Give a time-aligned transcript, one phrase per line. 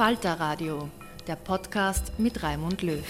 [0.00, 0.88] Falter Radio,
[1.26, 3.04] der Podcast mit Raimund Löw.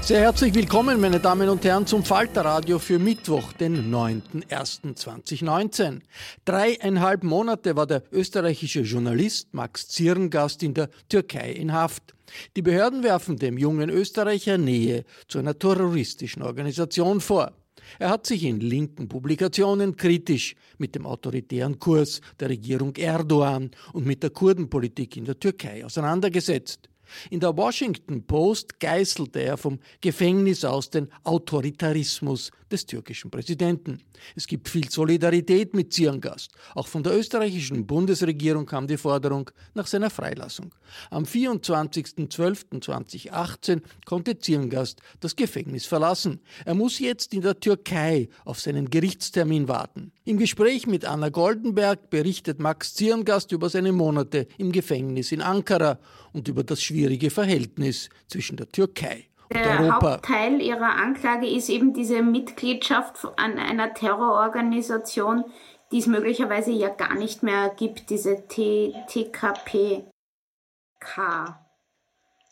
[0.00, 6.02] Sehr herzlich willkommen, meine Damen und Herren, zum Falterradio für Mittwoch, den 9.01.2019.
[6.44, 12.14] Dreieinhalb Monate war der österreichische Journalist Max Zirngast in der Türkei in Haft.
[12.54, 17.50] Die Behörden werfen dem jungen Österreicher Nähe zu einer terroristischen Organisation vor.
[17.98, 24.06] Er hat sich in linken Publikationen kritisch mit dem autoritären Kurs der Regierung Erdogan und
[24.06, 26.88] mit der Kurdenpolitik in der Türkei auseinandergesetzt.
[27.30, 34.00] In der Washington Post geißelte er vom Gefängnis aus den Autoritarismus des türkischen Präsidenten.
[34.34, 36.50] Es gibt viel Solidarität mit Zirngast.
[36.74, 40.74] Auch von der österreichischen Bundesregierung kam die Forderung nach seiner Freilassung.
[41.10, 46.40] Am 24.12.2018 konnte Zirngast das Gefängnis verlassen.
[46.64, 50.12] Er muss jetzt in der Türkei auf seinen Gerichtstermin warten.
[50.24, 55.98] Im Gespräch mit Anna Goldenberg berichtet Max Zirngast über seine Monate im Gefängnis in Ankara
[56.32, 60.12] und über das schwierige Verhältnis zwischen der Türkei der Europa.
[60.12, 65.44] Hauptteil ihrer Anklage ist eben diese Mitgliedschaft an einer Terrororganisation,
[65.92, 70.10] die es möglicherweise ja gar nicht mehr gibt, diese T TKPK.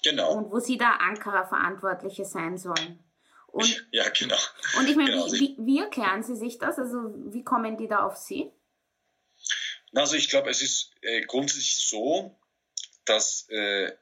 [0.02, 0.34] Genau.
[0.34, 3.02] Und wo sie da Ankara-Verantwortliche sein sollen.
[3.46, 4.36] Und, ja, genau.
[4.78, 5.26] Und ich meine, genau.
[5.26, 6.78] wie, wie, wie erklären Sie sich das?
[6.78, 8.50] Also wie kommen die da auf Sie?
[9.94, 12.36] Also ich glaube, es ist äh, grundsätzlich so,
[13.04, 13.92] dass äh,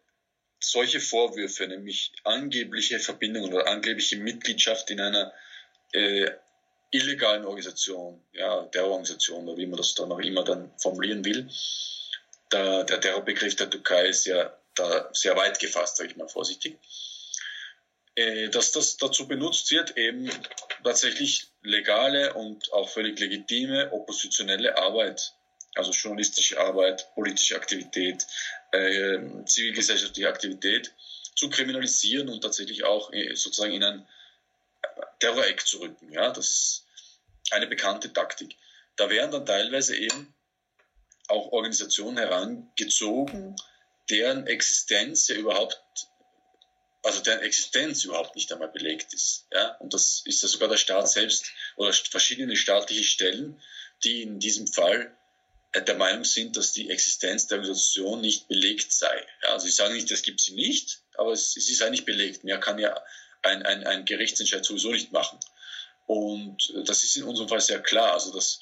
[0.64, 5.32] solche Vorwürfe, nämlich angebliche Verbindungen oder angebliche Mitgliedschaft in einer
[5.92, 6.30] äh,
[6.90, 11.48] illegalen Organisation, ja, Terrororganisation oder wie man das dann auch immer dann formulieren will,
[12.50, 16.78] da, der Terrorbegriff der Türkei ist ja da sehr weit gefasst, sage ich mal vorsichtig,
[18.14, 20.30] äh, dass das dazu benutzt wird, eben
[20.84, 25.34] tatsächlich legale und auch völlig legitime oppositionelle Arbeit
[25.74, 28.26] also journalistische Arbeit, politische Aktivität,
[28.72, 30.94] äh, zivilgesellschaftliche Aktivität
[31.36, 34.06] zu kriminalisieren und tatsächlich auch äh, sozusagen in ein
[35.20, 36.12] Terroreck zu rücken.
[36.12, 36.86] Ja, das ist
[37.50, 38.56] eine bekannte Taktik.
[38.96, 40.34] Da werden dann teilweise eben
[41.28, 43.56] auch Organisationen herangezogen,
[44.10, 45.80] deren Existenz ja überhaupt,
[47.02, 49.46] also deren Existenz überhaupt nicht einmal belegt ist.
[49.52, 49.76] Ja?
[49.78, 51.46] Und das ist ja sogar der Staat selbst
[51.76, 53.60] oder verschiedene staatliche Stellen,
[54.04, 55.16] die in diesem Fall
[55.80, 59.26] der Meinung sind, dass die Existenz der Organisation nicht belegt sei.
[59.42, 62.44] Ja, also ich sage nicht, das gibt sie nicht, aber es, es ist eigentlich belegt.
[62.44, 62.94] Mehr kann ja
[63.42, 65.38] ein, ein, ein Gerichtsentscheid sowieso nicht machen.
[66.06, 68.12] Und das ist in unserem Fall sehr klar.
[68.12, 68.60] Also das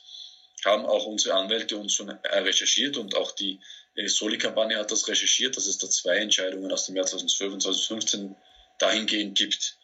[0.64, 3.60] haben auch unsere Anwälte uns schon recherchiert und auch die
[3.96, 8.36] Soli-Kampagne hat das recherchiert, dass es da zwei Entscheidungen aus dem Jahr 2012 und 2015
[8.78, 9.76] dahingehend gibt.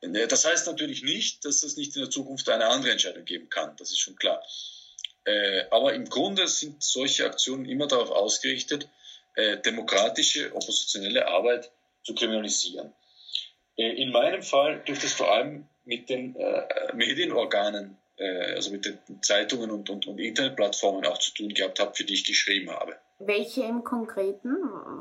[0.00, 3.76] Das heißt natürlich nicht, dass es nicht in der Zukunft eine andere Entscheidung geben kann.
[3.76, 4.42] Das ist schon klar.
[5.24, 8.88] Äh, aber im Grunde sind solche Aktionen immer darauf ausgerichtet,
[9.34, 11.70] äh, demokratische, oppositionelle Arbeit
[12.02, 12.92] zu kriminalisieren.
[13.76, 16.62] Äh, in meinem Fall dürfte es vor allem mit den äh,
[16.94, 21.94] Medienorganen, äh, also mit den Zeitungen und, und, und, Internetplattformen auch zu tun gehabt haben,
[21.94, 22.96] für die ich geschrieben habe.
[23.18, 24.56] Welche im Konkreten?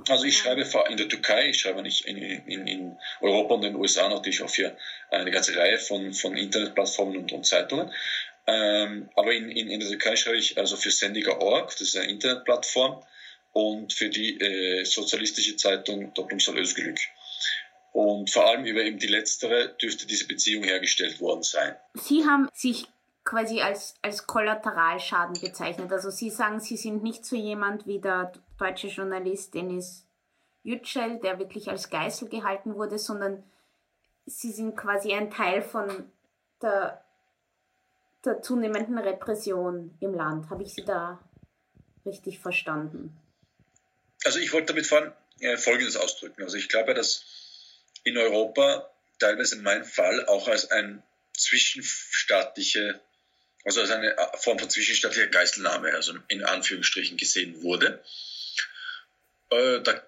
[0.08, 3.76] Also ich schreibe in der Türkei, ich schreibe nicht in, in, in Europa und den
[3.76, 4.78] USA natürlich auch für
[5.10, 7.92] eine ganze Reihe von, von Internetplattformen und, und Zeitungen.
[8.45, 12.10] Ähm, aber in, in, in der Türkei schreibe ich also für Sendiger.org, das ist eine
[12.10, 13.04] Internetplattform,
[13.54, 17.00] und für die äh, sozialistische Zeitung Toplumsal Özgürlük.
[17.92, 21.75] Und vor allem über eben die letztere dürfte diese Beziehung hergestellt worden sein.
[21.94, 22.88] Sie haben sich
[23.24, 25.92] quasi als, als Kollateralschaden bezeichnet.
[25.92, 30.07] Also Sie sagen, Sie sind nicht so jemand wie der deutsche Journalist Denis
[30.63, 33.44] Yücel, der wirklich als Geißel gehalten wurde, sondern
[34.25, 36.12] Sie sind quasi ein Teil von
[36.62, 37.03] der,
[38.25, 40.50] der zunehmenden Repression im Land.
[40.50, 41.20] Habe ich Sie da
[42.06, 43.18] richtig verstanden?
[44.24, 46.44] Also ich wollte damit vor äh, Folgendes ausdrücken.
[46.44, 47.25] Also ich glaube, dass
[48.04, 48.90] in Europa
[49.20, 51.04] teilweise in meinem Fall auch als ein
[51.38, 53.00] zwischenstaatliche,
[53.66, 58.04] also als eine Form von zwischenstaatlicher Geiselnahme, also in Anführungsstrichen gesehen wurde.
[59.50, 60.02] Äh, da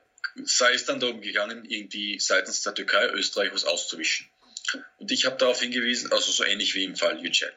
[0.43, 4.29] sei es dann darum gegangen, irgendwie seitens der Türkei Österreich was auszuwischen.
[4.97, 7.53] Und ich habe darauf hingewiesen, also so ähnlich wie im Fall Yücel.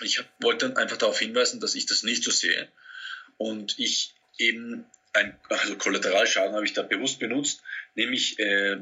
[0.00, 2.68] Ich wollte einfach darauf hinweisen, dass ich das nicht so sehe
[3.36, 7.62] und ich eben ein, also Kollateralschaden habe ich da bewusst benutzt,
[7.94, 8.80] nämlich äh,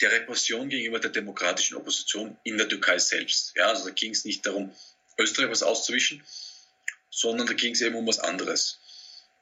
[0.00, 3.54] der Repression gegenüber der demokratischen Opposition in der Türkei selbst.
[3.56, 4.74] Ja, also da ging es nicht darum,
[5.18, 6.22] Österreich was auszuwischen,
[7.10, 8.78] sondern da ging es eben um was anderes.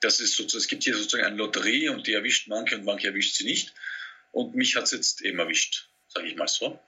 [0.01, 3.09] Das ist sozusagen, es gibt hier sozusagen eine Lotterie und die erwischt manche und manche
[3.09, 3.75] erwischt sie nicht.
[4.31, 6.79] Und mich hat es jetzt eben erwischt, sage ich mal so.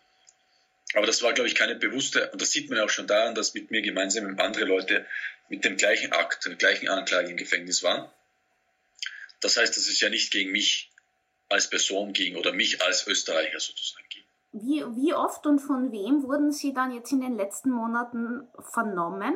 [0.94, 3.34] Aber das war, glaube ich, keine bewusste, und das sieht man ja auch schon daran,
[3.34, 5.06] dass mit mir gemeinsam andere Leute
[5.48, 8.10] mit dem gleichen Akt, der gleichen Anklage im Gefängnis waren.
[9.40, 10.90] Das heißt, das ist ja nicht gegen mich
[11.48, 14.24] als Person ging oder mich als Österreicher sozusagen ging.
[14.52, 19.34] Wie, wie oft und von wem wurden Sie dann jetzt in den letzten Monaten vernommen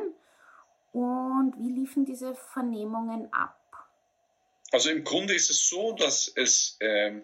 [0.93, 3.57] und wie liefen diese Vernehmungen ab?
[4.71, 7.23] Also im Grunde ist es so, dass es ähm,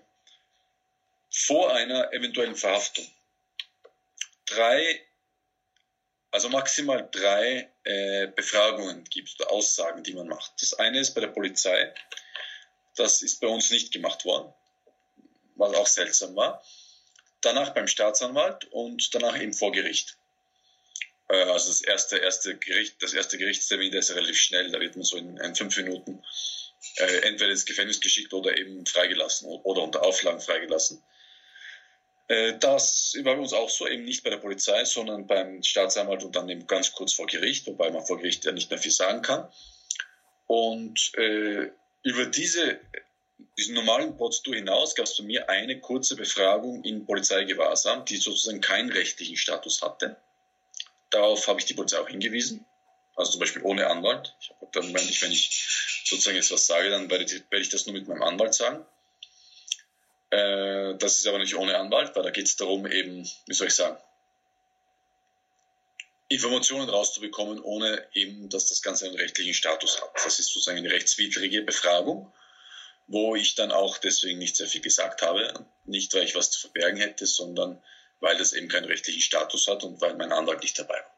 [1.29, 3.05] vor einer eventuellen Verhaftung
[4.47, 5.05] drei,
[6.31, 10.53] also maximal drei äh, Befragungen gibt oder Aussagen, die man macht.
[10.61, 11.93] Das eine ist bei der Polizei.
[12.95, 14.53] Das ist bei uns nicht gemacht worden
[15.57, 16.63] was auch seltsam war.
[17.41, 20.17] Danach beim Staatsanwalt und danach eben vor Gericht.
[21.29, 24.95] Äh, also das erste, erste Gericht, das erste Gerichtstermin, der ist relativ schnell, da wird
[24.95, 26.23] man so in, in fünf Minuten
[26.97, 31.03] äh, entweder ins Gefängnis geschickt oder eben freigelassen oder unter Auflagen freigelassen.
[32.27, 36.23] Äh, das war bei uns auch so, eben nicht bei der Polizei, sondern beim Staatsanwalt
[36.23, 38.91] und dann eben ganz kurz vor Gericht, wobei man vor Gericht ja nicht mehr viel
[38.91, 39.51] sagen kann.
[40.45, 41.71] Und äh,
[42.03, 42.79] über diese
[43.57, 48.61] diesen normalen Prozedur hinaus gab es bei mir eine kurze Befragung in Polizeigewahrsam, die sozusagen
[48.61, 50.17] keinen rechtlichen Status hatte.
[51.09, 52.65] Darauf habe ich die Polizei auch hingewiesen.
[53.15, 54.35] Also zum Beispiel ohne Anwalt.
[54.39, 57.69] Ich dann, wenn ich, wenn ich sozusagen jetzt was sage, dann werde ich, werde ich
[57.69, 58.85] das nur mit meinem Anwalt sagen.
[60.29, 63.67] Äh, das ist aber nicht ohne Anwalt, weil da geht es darum, eben, wie soll
[63.67, 63.97] ich sagen,
[66.29, 70.11] Informationen rauszubekommen, ohne eben, dass das Ganze einen rechtlichen Status hat.
[70.25, 72.33] Das ist sozusagen eine rechtswidrige Befragung
[73.07, 75.65] wo ich dann auch deswegen nicht sehr viel gesagt habe.
[75.85, 77.81] Nicht, weil ich was zu verbergen hätte, sondern
[78.19, 81.16] weil das eben keinen rechtlichen Status hat und weil mein Anwalt nicht dabei war.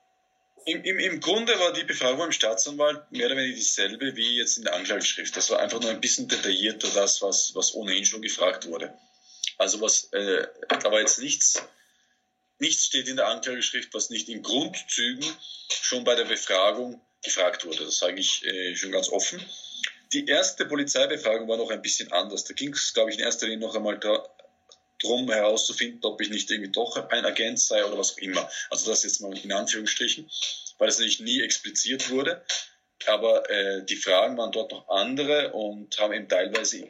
[0.69, 4.57] Im, im, Im Grunde war die Befragung im Staatsanwalt mehr oder weniger dieselbe wie jetzt
[4.57, 5.36] in der Anklageschrift.
[5.36, 8.93] Das war einfach nur ein bisschen detaillierter, das, was, was ohnehin schon gefragt wurde.
[9.58, 11.62] Also was, äh, da war jetzt nichts,
[12.60, 15.25] nichts steht in der Anklageschrift, was nicht in Grundzügen
[15.82, 17.86] schon bei der Befragung gefragt wurde.
[17.86, 19.43] Das sage ich äh, schon ganz offen.
[20.13, 22.43] Die erste Polizeibefragung war noch ein bisschen anders.
[22.43, 24.00] Da ging es, glaube ich, in erster Linie noch einmal
[25.01, 28.50] darum herauszufinden, ob ich nicht irgendwie doch ein Agent sei oder was auch immer.
[28.70, 30.29] Also das jetzt mal in Anführungsstrichen,
[30.77, 32.44] weil es natürlich nie expliziert wurde.
[33.08, 36.86] Aber äh, die Fragen waren dort noch andere und haben eben teilweise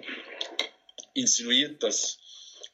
[1.13, 2.17] insinuiert, dass,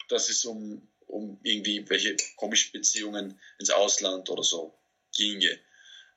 [0.08, 4.78] dass es um, um irgendwie welche komischen Beziehungen ins Ausland oder so
[5.16, 5.60] ginge.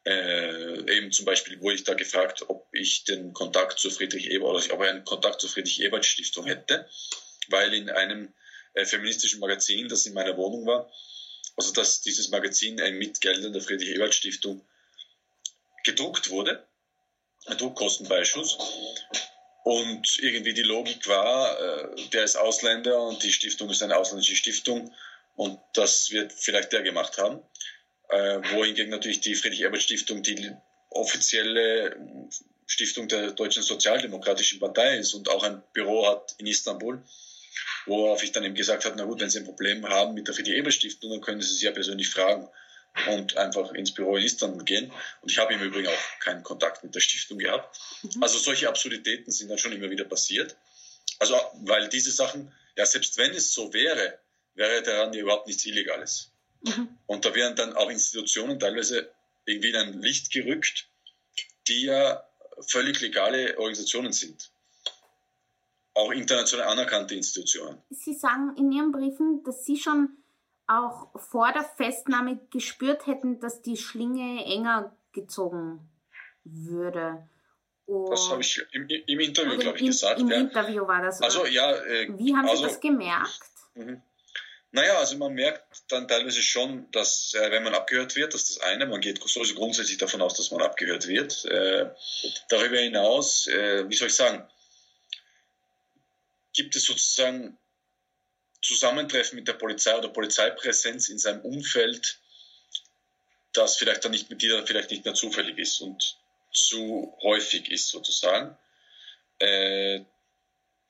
[0.05, 4.51] Äh, eben zum Beispiel wurde ich da gefragt, ob ich den Kontakt zu Friedrich Ebert
[4.51, 6.89] oder ob er einen Kontakt zur Friedrich Ebert Stiftung hätte,
[7.49, 8.33] weil in einem
[8.75, 10.91] äh, feministischen Magazin, das in meiner Wohnung war,
[11.57, 14.65] also dass dieses Magazin äh, mit Geldern der Friedrich Ebert Stiftung
[15.85, 16.67] gedruckt wurde,
[17.47, 18.59] ein Druckkostenbeischuss.
[19.65, 24.37] Und irgendwie die Logik war, äh, der ist Ausländer und die Stiftung ist eine ausländische
[24.37, 24.95] Stiftung.
[25.37, 27.43] Und das wird vielleicht der gemacht haben.
[28.09, 30.51] Äh, wohingegen natürlich die Friedrich-Ebert-Stiftung die
[30.91, 31.97] offizielle
[32.67, 37.03] Stiftung der Deutschen Sozialdemokratischen Partei ist und auch ein Büro hat in Istanbul,
[37.89, 40.35] worauf ich dann eben gesagt habe, na gut, wenn Sie ein Problem haben mit der
[40.35, 42.49] Friedrich-Ebert-Stiftung, dann können Sie sie ja persönlich fragen.
[43.07, 44.91] und einfach ins Büro in Istanbul gehen.
[45.21, 47.79] Und ich habe im Übrigen auch keinen Kontakt mit der Stiftung gehabt.
[48.03, 48.23] Mhm.
[48.23, 50.57] Also solche Absurditäten sind dann schon immer wieder passiert.
[51.19, 54.19] Also, weil diese Sachen, ja, selbst wenn es so wäre,
[54.55, 56.33] wäre daran ja überhaupt nichts Illegales.
[56.63, 56.89] Mhm.
[57.07, 59.11] Und da wären dann auch Institutionen teilweise
[59.45, 60.89] irgendwie in ein Licht gerückt,
[61.69, 62.25] die ja
[62.67, 64.51] völlig legale Organisationen sind.
[65.99, 67.83] Auch international anerkannte Institutionen.
[67.91, 70.11] Sie sagen in Ihren Briefen, dass Sie schon
[70.69, 75.81] auch vor der Festnahme gespürt hätten, dass die Schlinge enger gezogen
[76.45, 77.29] würde.
[77.87, 80.21] Und das habe ich im, im Interview, glaube ich, gesagt.
[80.21, 80.37] Im ja.
[80.37, 81.21] Interview war das.
[81.21, 81.73] Also, ja.
[81.73, 83.41] Äh, Wie haben also, Sie das gemerkt?
[83.75, 84.01] Mhm.
[84.71, 88.59] Naja, also man merkt dann teilweise schon, dass äh, wenn man abgehört wird, das ist
[88.59, 91.45] das eine, man geht sowieso grundsätzlich davon aus, dass man abgehört wird.
[91.47, 91.91] Äh,
[92.51, 94.47] darüber hinaus, äh, wie soll ich sagen,
[96.59, 97.57] gibt es sozusagen
[98.63, 102.19] Zusammentreffen mit der Polizei oder Polizeipräsenz in seinem Umfeld,
[103.53, 106.19] das vielleicht dann nicht mit dir vielleicht nicht mehr zufällig ist und
[106.53, 108.59] zu häufig ist sozusagen.
[109.39, 110.01] Äh,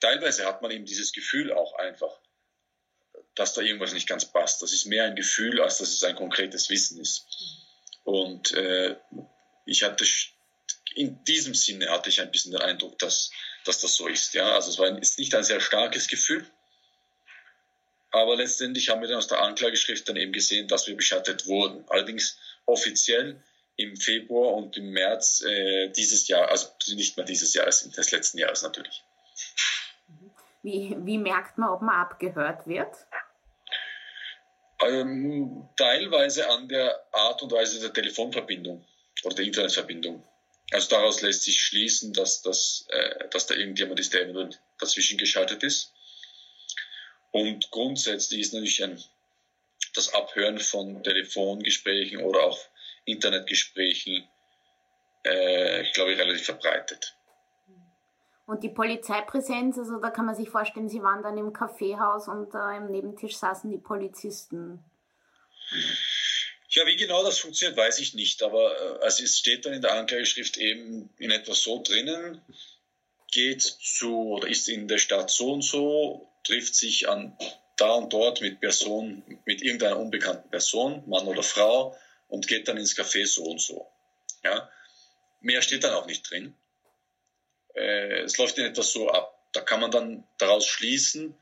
[0.00, 2.18] teilweise hat man eben dieses Gefühl auch einfach,
[3.34, 4.62] dass da irgendwas nicht ganz passt.
[4.62, 7.26] Das ist mehr ein Gefühl, als dass es ein konkretes Wissen ist.
[8.04, 8.96] Und äh,
[9.66, 10.06] ich hatte
[10.94, 13.30] in diesem Sinne hatte ich ein bisschen den Eindruck, dass,
[13.68, 14.34] dass das so ist.
[14.34, 14.52] Ja?
[14.52, 16.44] Also es war ist nicht ein sehr starkes Gefühl,
[18.10, 21.84] aber letztendlich haben wir dann aus der Anklageschrift dann eben gesehen, dass wir beschattet wurden.
[21.88, 23.42] Allerdings offiziell
[23.76, 28.38] im Februar und im März äh, dieses Jahr, also nicht mehr dieses Jahres, des letzten
[28.38, 29.04] Jahres natürlich.
[30.62, 32.94] Wie, wie merkt man, ob man abgehört wird?
[34.80, 38.84] Ähm, teilweise an der Art und Weise der Telefonverbindung
[39.24, 40.24] oder der Internetverbindung.
[40.70, 44.26] Also daraus lässt sich schließen, dass, dass, äh, dass da irgendjemand ist, der
[44.78, 45.92] dazwischen geschaltet ist.
[47.30, 49.02] Und grundsätzlich ist natürlich ein,
[49.94, 52.58] das Abhören von Telefongesprächen oder auch
[53.04, 54.28] Internetgesprächen,
[55.24, 57.14] äh, ich glaube, relativ verbreitet.
[58.46, 62.54] Und die Polizeipräsenz, also da kann man sich vorstellen, Sie waren dann im Kaffeehaus und
[62.54, 64.82] äh, im Nebentisch saßen die Polizisten.
[66.68, 68.42] Ja, wie genau das funktioniert, weiß ich nicht.
[68.42, 72.42] Aber äh, also es steht dann in der Anklageschrift eben in etwas so drinnen,
[73.32, 77.36] geht zu oder ist in der Stadt so und so, trifft sich an
[77.76, 81.96] da und dort mit Person, mit irgendeiner unbekannten Person, Mann oder Frau,
[82.26, 83.86] und geht dann ins Café so und so.
[84.42, 84.68] Ja?
[85.40, 86.54] Mehr steht dann auch nicht drin
[87.78, 89.34] äh, es läuft in etwas so ab.
[89.52, 91.38] Da kann man dann daraus schließen,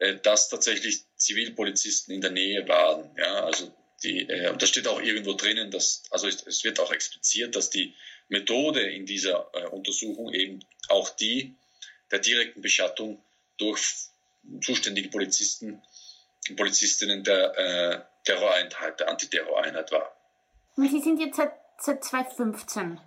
[0.00, 3.14] äh, dass tatsächlich Zivilpolizisten in der Nähe waren.
[3.16, 3.72] Ja, also
[4.06, 7.56] die, äh, und da steht auch irgendwo drinnen, dass, also es, es wird auch expliziert,
[7.56, 7.94] dass die
[8.28, 11.54] Methode in dieser äh, Untersuchung eben auch die
[12.10, 13.20] der direkten Beschattung
[13.58, 13.82] durch
[14.62, 15.82] zuständige Polizisten
[16.48, 20.16] und Polizistinnen der äh, Terroreinheit, der Antiterroreinheit war.
[20.76, 23.00] Und Sie sind jetzt seit, seit 2015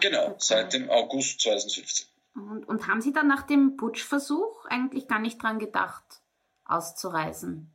[0.00, 2.06] Genau, seit dem August 2015.
[2.34, 6.04] Und, und haben Sie dann nach dem Putschversuch eigentlich gar nicht dran gedacht,
[6.64, 7.71] auszureisen?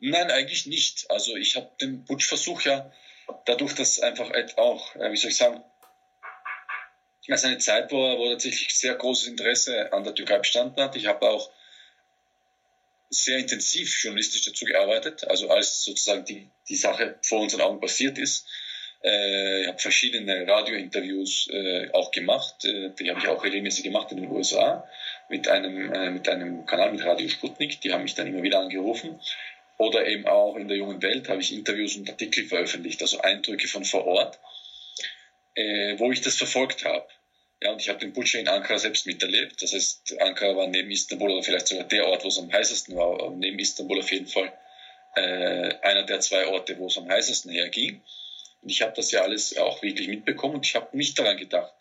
[0.00, 1.10] Nein, eigentlich nicht.
[1.10, 2.92] Also ich habe den Putschversuch ja
[3.44, 5.62] dadurch, dass einfach auch, äh, wie soll ich sagen,
[7.28, 10.96] als eine Zeit, wo, wo tatsächlich sehr großes Interesse an der Türkei bestanden hat.
[10.96, 11.50] Ich habe auch
[13.10, 18.18] sehr intensiv journalistisch dazu gearbeitet, also als sozusagen die, die Sache vor unseren Augen passiert
[18.18, 18.46] ist,
[19.02, 22.64] äh, ich habe verschiedene Radiointerviews äh, auch gemacht.
[22.64, 24.86] Äh, die habe ich auch regelmäßig gemacht in den USA
[25.28, 27.80] mit einem, äh, mit einem Kanal mit Radio Sputnik.
[27.80, 29.20] Die haben mich dann immer wieder angerufen.
[29.78, 33.68] Oder eben auch in der jungen Welt habe ich Interviews und Artikel veröffentlicht, also Eindrücke
[33.68, 34.38] von vor Ort,
[35.54, 37.06] äh, wo ich das verfolgt habe.
[37.62, 39.62] Ja, und ich habe den Butcher in Ankara selbst miterlebt.
[39.62, 42.96] Das heißt, Ankara war neben Istanbul oder vielleicht sogar der Ort, wo es am heißesten
[42.96, 44.52] war, neben Istanbul auf jeden Fall
[45.16, 48.00] äh, einer der zwei Orte, wo es am heißesten herging.
[48.62, 51.72] Und ich habe das ja alles auch wirklich mitbekommen und ich habe nicht daran gedacht,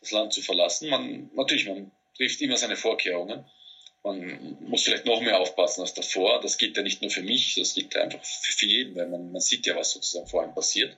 [0.00, 0.88] das Land zu verlassen.
[0.88, 3.44] Man, natürlich, man trifft immer seine Vorkehrungen.
[4.02, 6.40] Man muss vielleicht noch mehr aufpassen als davor.
[6.40, 9.40] Das gilt ja nicht nur für mich, das gilt einfach für jeden, weil man, man
[9.40, 10.96] sieht ja, was sozusagen vor einem passiert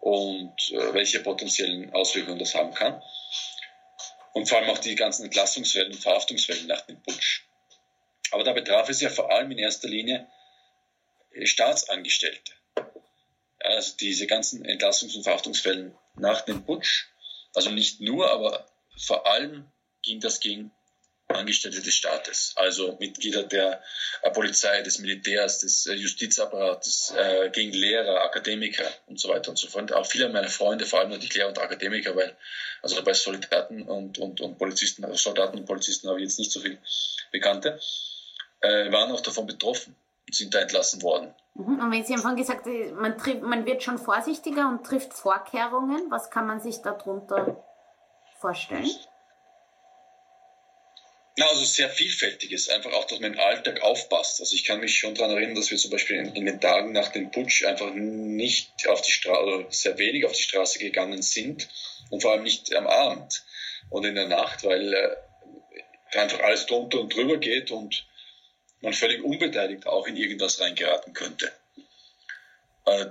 [0.00, 3.00] und äh, welche potenziellen Auswirkungen das haben kann.
[4.32, 7.42] Und vor allem auch die ganzen Entlassungswellen und Verhaftungswellen nach dem Putsch.
[8.32, 10.28] Aber da betraf es ja vor allem in erster Linie
[11.44, 12.52] Staatsangestellte
[13.62, 17.06] also diese ganzen Entlassungs- und Verhaftungsfällen nach dem Putsch,
[17.54, 19.70] also nicht nur, aber vor allem
[20.02, 20.72] ging das gegen
[21.34, 23.82] Angestellte des Staates, also Mitglieder der
[24.22, 29.56] äh, Polizei, des Militärs, des äh, Justizapparates, äh, gegen Lehrer, Akademiker und so weiter und
[29.56, 29.92] so fort.
[29.92, 32.36] Auch viele meiner Freunde, vor allem natürlich Lehrer und Akademiker, weil
[32.82, 36.52] also bei Soldaten und, und, und Polizisten, also Soldaten und Polizisten habe ich jetzt nicht
[36.52, 36.78] so viel
[37.30, 37.80] Bekannte,
[38.60, 39.96] äh, waren auch davon betroffen
[40.26, 41.34] und sind da entlassen worden.
[41.54, 41.80] Mhm.
[41.80, 46.30] Und wenn Sie haben gesagt, man, trifft, man wird schon vorsichtiger und trifft Vorkehrungen, was
[46.30, 47.62] kann man sich darunter
[48.38, 48.90] vorstellen?
[51.40, 54.40] Na, also sehr vielfältiges, einfach auch, dass man im Alltag aufpasst.
[54.40, 56.92] Also ich kann mich schon daran erinnern, dass wir zum Beispiel in, in den Tagen
[56.92, 61.66] nach dem Putsch einfach nicht auf die Straße, sehr wenig auf die Straße gegangen sind
[62.10, 63.42] und vor allem nicht am Abend
[63.88, 65.16] und in der Nacht, weil äh,
[66.18, 68.04] einfach alles drunter und drüber geht und
[68.82, 71.50] man völlig unbeteiligt auch in irgendwas reingeraten könnte.
[72.84, 73.06] Äh,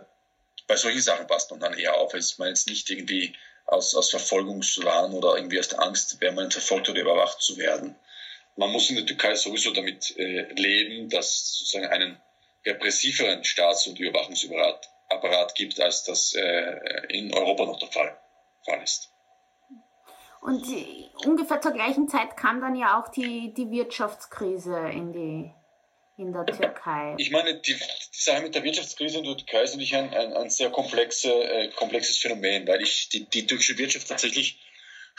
[0.67, 3.33] bei solchen Sachen passt man dann eher auf, als man jetzt nicht irgendwie
[3.65, 7.95] aus, aus Verfolgungswahn oder irgendwie aus der Angst, man verfolgt oder überwacht zu werden.
[8.55, 12.21] Man muss in der Türkei sowieso damit äh, leben, dass es sozusagen einen
[12.65, 18.19] repressiveren Staats- und Überwachungsapparat gibt, als das äh, in Europa noch der Fall,
[18.65, 19.09] Fall ist.
[20.41, 20.63] Und
[21.25, 25.53] ungefähr zur gleichen Zeit kam dann ja auch die, die Wirtschaftskrise in die
[26.19, 27.15] in der Türkei?
[27.17, 30.33] Ich meine, die, die Sache mit der Wirtschaftskrise in der Türkei ist natürlich ein, ein,
[30.33, 34.59] ein sehr komplexe, äh, komplexes Phänomen, weil ich die, die türkische Wirtschaft tatsächlich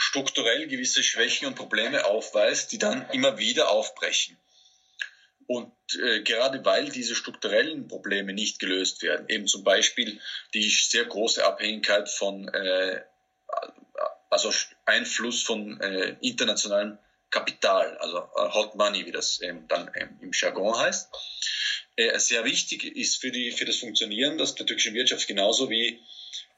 [0.01, 4.39] strukturell gewisse Schwächen und Probleme aufweist, die dann immer wieder aufbrechen.
[5.47, 10.19] Und äh, gerade weil diese strukturellen Probleme nicht gelöst werden, eben zum Beispiel
[10.55, 13.03] die sehr große Abhängigkeit von, äh,
[14.31, 14.51] also
[14.87, 20.31] Einfluss von äh, internationalen Kapital, also äh, Hot Money, wie das ähm, dann ähm, im
[20.33, 21.11] Jargon heißt.
[21.97, 26.01] Äh, sehr wichtig ist für, die, für das Funktionieren der türkischen Wirtschaft genauso wie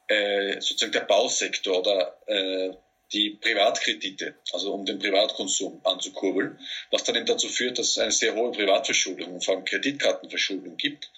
[0.07, 2.79] äh, sozusagen der Bausektor oder
[3.12, 6.59] die Privatkredite, also um den Privatkonsum anzukurbeln,
[6.90, 10.76] was dann eben dazu führt, dass es eine sehr hohe Privatverschuldung und vor allem Kreditkartenverschuldung
[10.76, 11.11] gibt.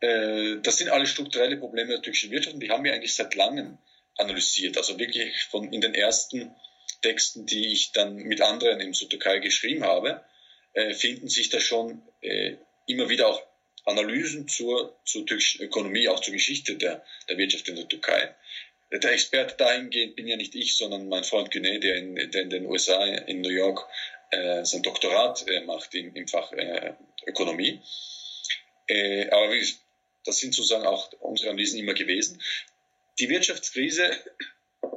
[0.00, 3.34] Äh, das sind alle strukturelle Probleme der türkischen Wirtschaft und die haben wir eigentlich seit
[3.34, 3.78] langem
[4.16, 4.76] analysiert.
[4.76, 6.54] Also wirklich von in den ersten
[7.02, 10.24] Texten, die ich dann mit anderen in der Türkei geschrieben habe,
[10.72, 13.42] äh, finden sich da schon äh, immer wieder auch
[13.84, 18.34] Analysen zur, zur türkischen Ökonomie, auch zur Geschichte der, der Wirtschaft in der Türkei.
[18.92, 22.50] Der Experte dahingehend bin ja nicht ich, sondern mein Freund Güne, der in, der in
[22.50, 23.88] den USA, in New York,
[24.30, 26.94] äh, sein Doktorat äh, macht im, im Fach äh,
[27.26, 27.80] Ökonomie.
[28.88, 29.66] Äh, aber wie,
[30.24, 32.42] das sind sozusagen auch unsere Analysen immer gewesen.
[33.18, 34.10] Die Wirtschaftskrise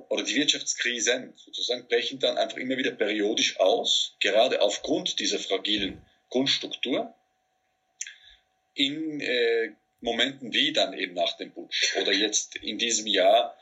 [0.10, 6.02] oder die Wirtschaftskrisen sozusagen brechen dann einfach immer wieder periodisch aus, gerade aufgrund dieser fragilen
[6.30, 7.14] Grundstruktur,
[8.74, 13.58] in äh, Momenten wie dann eben nach dem Putsch oder jetzt in diesem Jahr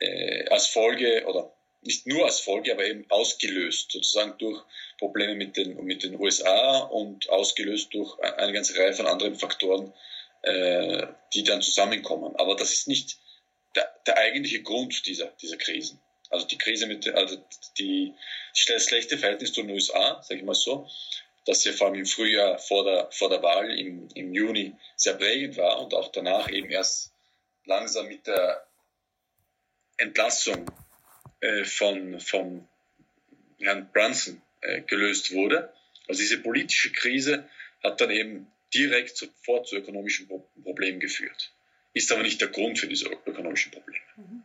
[0.00, 4.62] äh, als Folge oder nicht nur als Folge, aber eben ausgelöst sozusagen durch
[4.98, 9.92] Probleme mit den, mit den USA und ausgelöst durch eine ganze Reihe von anderen Faktoren,
[10.42, 12.34] äh, die dann zusammenkommen.
[12.36, 13.18] Aber das ist nicht
[13.76, 16.00] der, der eigentliche Grund dieser, dieser Krisen.
[16.30, 17.42] Also die Krise mit, also
[17.78, 18.12] die,
[18.66, 20.88] das schlechte Verhältnis zu den USA, sage ich mal so,
[21.46, 25.14] das ja vor allem im Frühjahr vor der, vor der Wahl im, im Juni sehr
[25.14, 27.12] prägend war und auch danach eben erst
[27.64, 28.67] langsam mit der
[29.98, 30.70] Entlassung
[31.40, 32.66] äh, von, von
[33.58, 35.72] Herrn Brunson äh, gelöst wurde.
[36.08, 37.48] Also diese politische Krise
[37.82, 40.28] hat dann eben direkt sofort zu ökonomischen
[40.62, 41.52] Problemen geführt
[41.98, 44.04] ist aber nicht der Grund für diese ökonomischen Probleme.
[44.16, 44.44] Mhm.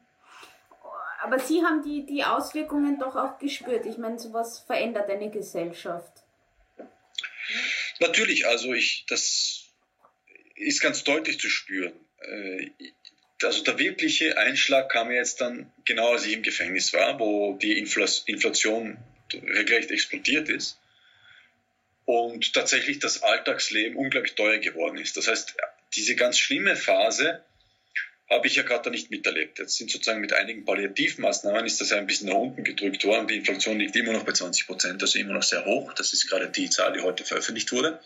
[1.21, 3.85] Aber Sie haben die, die Auswirkungen doch auch gespürt.
[3.85, 6.11] Ich meine, sowas verändert eine Gesellschaft.
[7.99, 9.63] Natürlich, also ich, das
[10.55, 11.93] ist ganz deutlich zu spüren.
[13.45, 17.77] Also der wirkliche Einschlag kam jetzt dann genau als ich im Gefängnis war, wo die
[17.77, 18.97] Inflation
[19.33, 20.77] regelrecht explodiert ist
[22.05, 25.17] und tatsächlich das Alltagsleben unglaublich teuer geworden ist.
[25.17, 25.55] Das heißt,
[25.95, 27.43] diese ganz schlimme Phase
[28.29, 29.59] habe ich ja gerade nicht miterlebt.
[29.59, 33.27] Jetzt sind sozusagen mit einigen Palliativmaßnahmen ist das ein bisschen nach unten gedrückt worden.
[33.27, 35.93] Die Inflation liegt immer noch bei 20 Prozent, also immer noch sehr hoch.
[35.93, 37.99] Das ist gerade die Zahl, die heute veröffentlicht wurde.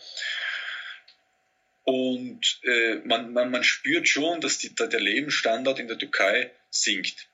[1.88, 7.28] Und äh, man, man, man spürt schon, dass die, der Lebensstandard in der Türkei sinkt.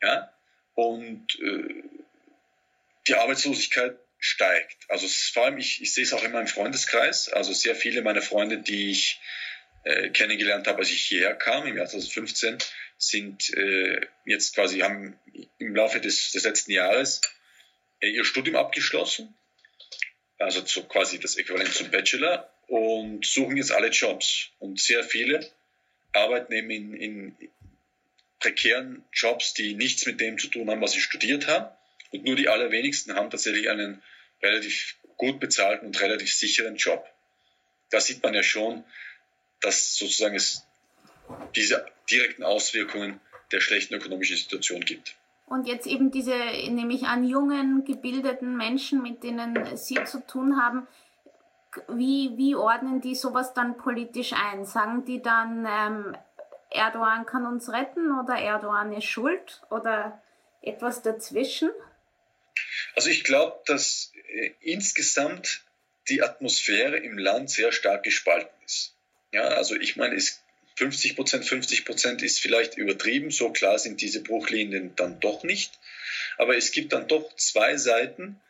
[0.00, 0.32] Ja?
[0.74, 1.82] Und äh,
[3.08, 4.76] die Arbeitslosigkeit steigt.
[4.88, 7.28] Also vor allem, ich, ich sehe es auch in meinem Freundeskreis.
[7.28, 9.20] Also sehr viele meiner Freunde, die ich
[9.82, 12.58] äh, kennengelernt habe, als ich hierher kam im Jahr 2015,
[12.98, 15.18] sind äh, jetzt quasi, haben
[15.58, 17.20] im Laufe des, des letzten Jahres
[17.98, 19.34] äh, ihr Studium abgeschlossen.
[20.38, 24.50] Also so quasi das Äquivalent zum Bachelor und suchen jetzt alle Jobs.
[24.60, 25.44] Und sehr viele
[26.12, 27.36] arbeiten eben in, in
[28.38, 31.68] prekären Jobs, die nichts mit dem zu tun haben, was sie studiert haben
[32.12, 34.02] und nur die allerwenigsten haben tatsächlich einen
[34.40, 37.04] relativ gut bezahlten und relativ sicheren Job.
[37.90, 38.84] Da sieht man ja schon,
[39.60, 40.64] dass sozusagen es
[41.56, 45.16] diese direkten Auswirkungen der schlechten ökonomischen Situation gibt.
[45.46, 46.36] Und jetzt eben diese,
[46.70, 50.86] nehme ich an, jungen, gebildeten Menschen, mit denen Sie zu tun haben,
[51.88, 54.64] wie, wie ordnen die sowas dann politisch ein?
[54.64, 56.16] Sagen die dann, ähm,
[56.70, 60.22] Erdogan kann uns retten oder Erdogan ist schuld oder
[60.62, 61.70] etwas dazwischen?
[62.96, 65.62] Also ich glaube, dass äh, insgesamt
[66.08, 68.94] die Atmosphäre im Land sehr stark gespalten ist.
[69.32, 70.42] Ja, also ich meine, es
[70.76, 75.78] 50 Prozent, 50 Prozent ist vielleicht übertrieben, so klar sind diese Bruchlinien dann doch nicht.
[76.38, 78.40] Aber es gibt dann doch zwei Seiten,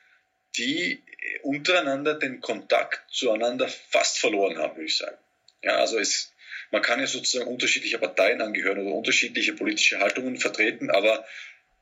[0.56, 1.02] die
[1.42, 5.16] untereinander den Kontakt zueinander fast verloren haben, würde ich sagen.
[5.62, 6.32] Ja, also es,
[6.70, 11.24] man kann ja sozusagen unterschiedliche Parteien angehören oder unterschiedliche politische Haltungen vertreten, aber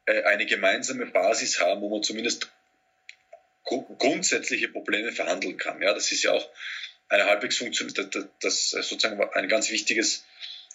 [0.07, 2.51] äh, eine gemeinsame Basis haben, wo man zumindest
[3.65, 5.83] grundsätzliche Probleme verhandeln kann.
[5.83, 6.49] Ja, das ist ja auch
[7.09, 10.25] eine halbwegs funktionierende, das, das sozusagen ein ganz wichtiges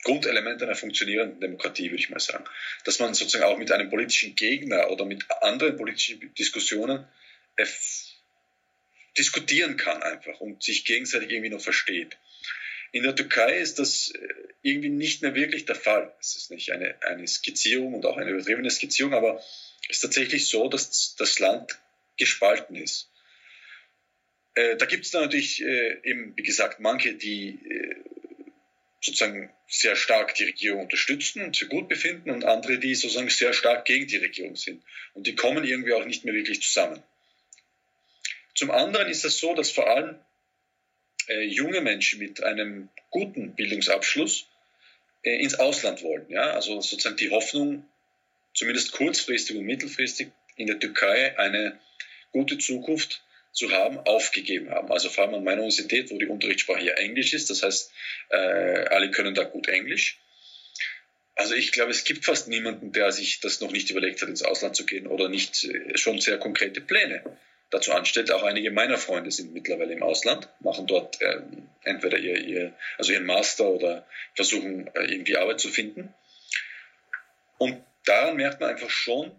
[0.03, 2.43] Grundelement einer funktionierenden Demokratie, würde ich mal sagen.
[2.84, 7.23] Dass man sozusagen auch mit einem politischen Gegner oder mit anderen politischen Diskussionen äh,
[9.18, 12.18] diskutieren kann einfach und sich gegenseitig irgendwie noch versteht.
[12.92, 14.28] In der Türkei ist das äh,
[14.62, 16.13] irgendwie nicht mehr wirklich der Fall.
[16.20, 19.44] Es ist nicht eine, eine Skizzierung und auch eine übertriebene Skizzierung, aber
[19.89, 21.80] es ist tatsächlich so, dass das Land
[22.18, 23.10] gespalten ist.
[24.54, 27.60] Äh, da gibt es natürlich äh, eben, wie gesagt, manche, die
[29.04, 33.52] sozusagen sehr stark die Regierung unterstützen und für gut befinden und andere, die sozusagen sehr
[33.52, 34.82] stark gegen die Regierung sind.
[35.13, 37.04] Und die kommen irgendwie auch nicht mehr wirklich zusammen.
[38.63, 40.15] Zum anderen ist es so, dass vor allem
[41.28, 44.47] äh, junge Menschen mit einem guten Bildungsabschluss
[45.21, 46.30] äh, ins Ausland wollen.
[46.30, 46.52] Ja?
[46.52, 47.86] Also sozusagen die Hoffnung,
[48.54, 51.78] zumindest kurzfristig und mittelfristig in der Türkei eine
[52.32, 54.93] gute Zukunft zu haben, aufgegeben haben.
[54.93, 57.91] Also vor allem an meiner Universität, wo die Unterrichtssprache ja Englisch ist, das heißt,
[58.30, 60.19] äh, alle können da gut Englisch.
[61.36, 64.41] Also ich glaube, es gibt fast niemanden, der sich das noch nicht überlegt hat, ins
[64.41, 67.26] Ausland zu gehen oder nicht äh, schon sehr konkrete Pläne
[67.74, 68.32] dazu anstellt.
[68.32, 71.42] Auch einige meiner Freunde sind mittlerweile im Ausland, machen dort äh,
[71.84, 74.06] entweder ihr, ihr, also ihren Master oder
[74.36, 76.14] versuchen äh, irgendwie Arbeit zu finden.
[77.58, 79.32] Und daran merkt man einfach schon,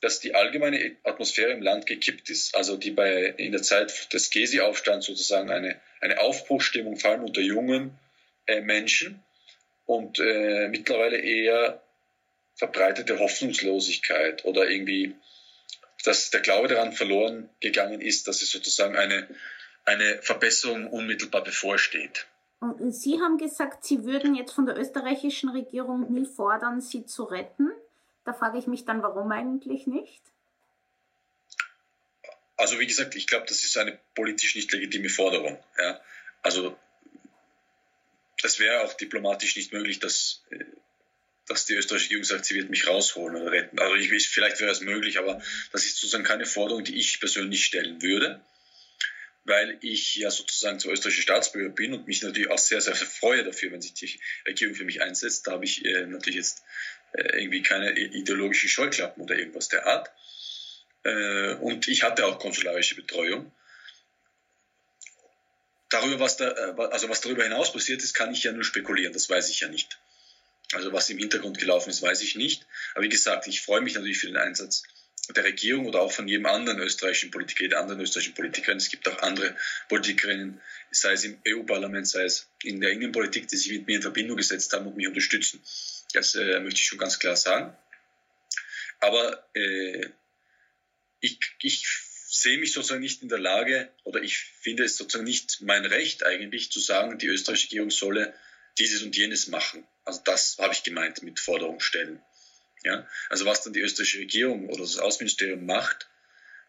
[0.00, 2.54] dass die allgemeine Atmosphäre im Land gekippt ist.
[2.54, 7.40] Also die bei in der Zeit des Gezi-Aufstands sozusagen eine, eine Aufbruchstimmung, vor allem unter
[7.40, 7.98] jungen
[8.46, 9.22] äh, Menschen
[9.84, 11.82] und äh, mittlerweile eher
[12.54, 15.14] verbreitete Hoffnungslosigkeit oder irgendwie,
[16.04, 19.28] dass der Glaube daran verloren gegangen ist, dass es sozusagen eine,
[19.84, 22.26] eine Verbesserung unmittelbar bevorsteht.
[22.60, 27.24] Und Sie haben gesagt, Sie würden jetzt von der österreichischen Regierung nie fordern, sie zu
[27.24, 27.70] retten.
[28.24, 30.22] Da frage ich mich dann, warum eigentlich nicht?
[32.56, 35.58] Also wie gesagt, ich glaube, das ist eine politisch nicht legitime Forderung.
[35.78, 36.00] Ja.
[36.42, 36.76] Also
[38.42, 40.64] das wäre auch diplomatisch nicht möglich, dass, äh,
[41.46, 43.78] dass die österreichische Regierung sagt, sie wird mich rausholen oder retten.
[43.78, 47.64] Also ich, vielleicht wäre es möglich, aber das ist sozusagen keine Forderung, die ich persönlich
[47.64, 48.40] stellen würde,
[49.44, 53.42] weil ich ja sozusagen zur österreichischen Staatsbürger bin und mich natürlich auch sehr, sehr freue
[53.42, 55.46] dafür, wenn sich die Regierung für mich einsetzt.
[55.46, 56.62] Da habe ich äh, natürlich jetzt
[57.12, 60.10] äh, irgendwie keine ideologischen Scheuklappen oder irgendwas der Art.
[61.02, 63.50] Äh, und ich hatte auch konsularische Betreuung.
[65.88, 69.12] Darüber, was, da, äh, also was darüber hinaus passiert ist, kann ich ja nur spekulieren,
[69.12, 69.98] das weiß ich ja nicht.
[70.72, 72.66] Also was im Hintergrund gelaufen ist, weiß ich nicht.
[72.94, 74.82] Aber wie gesagt, ich freue mich natürlich für den Einsatz
[75.32, 78.78] der Regierung oder auch von jedem anderen österreichischen Politiker, jeder anderen österreichischen Politikerin.
[78.78, 79.56] Es gibt auch andere
[79.88, 84.02] Politikerinnen, sei es im EU-Parlament, sei es in der Innenpolitik, die sich mit mir in
[84.02, 85.60] Verbindung gesetzt haben und mich unterstützen.
[86.12, 87.76] Das äh, möchte ich schon ganz klar sagen.
[88.98, 90.08] Aber äh,
[91.20, 91.86] ich, ich
[92.28, 96.24] sehe mich sozusagen nicht in der Lage oder ich finde es sozusagen nicht mein Recht
[96.24, 98.34] eigentlich zu sagen, die österreichische Regierung solle
[98.80, 99.86] dieses und jenes machen.
[100.04, 102.22] Also das habe ich gemeint mit Forderung stellen.
[102.82, 103.06] Ja?
[103.28, 106.08] Also was dann die österreichische Regierung oder das Außenministerium macht,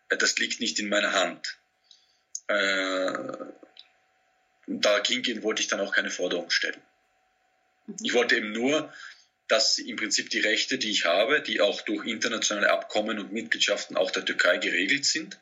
[0.10, 1.58] äh, das liegt nicht in meiner Hand.
[2.48, 3.14] Äh,
[4.68, 6.82] dagegen wollte ich dann auch keine Forderung stellen.
[8.02, 8.94] Ich wollte eben nur
[9.52, 13.98] dass im Prinzip die Rechte, die ich habe, die auch durch internationale Abkommen und Mitgliedschaften
[13.98, 15.40] auch der Türkei geregelt sind,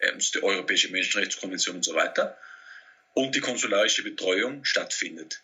[0.00, 2.36] ähm, die Europäische Menschenrechtskonvention und so weiter,
[3.14, 5.43] und die konsularische Betreuung stattfindet.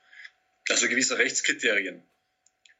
[0.71, 2.03] also gewisse Rechtskriterien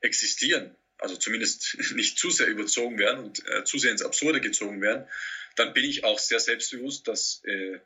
[0.01, 4.81] existieren, also zumindest nicht zu sehr überzogen werden und äh, zu sehr ins Absurde gezogen
[4.81, 5.07] werden,
[5.55, 7.79] dann bin ich auch sehr selbstbewusst, dass, äh,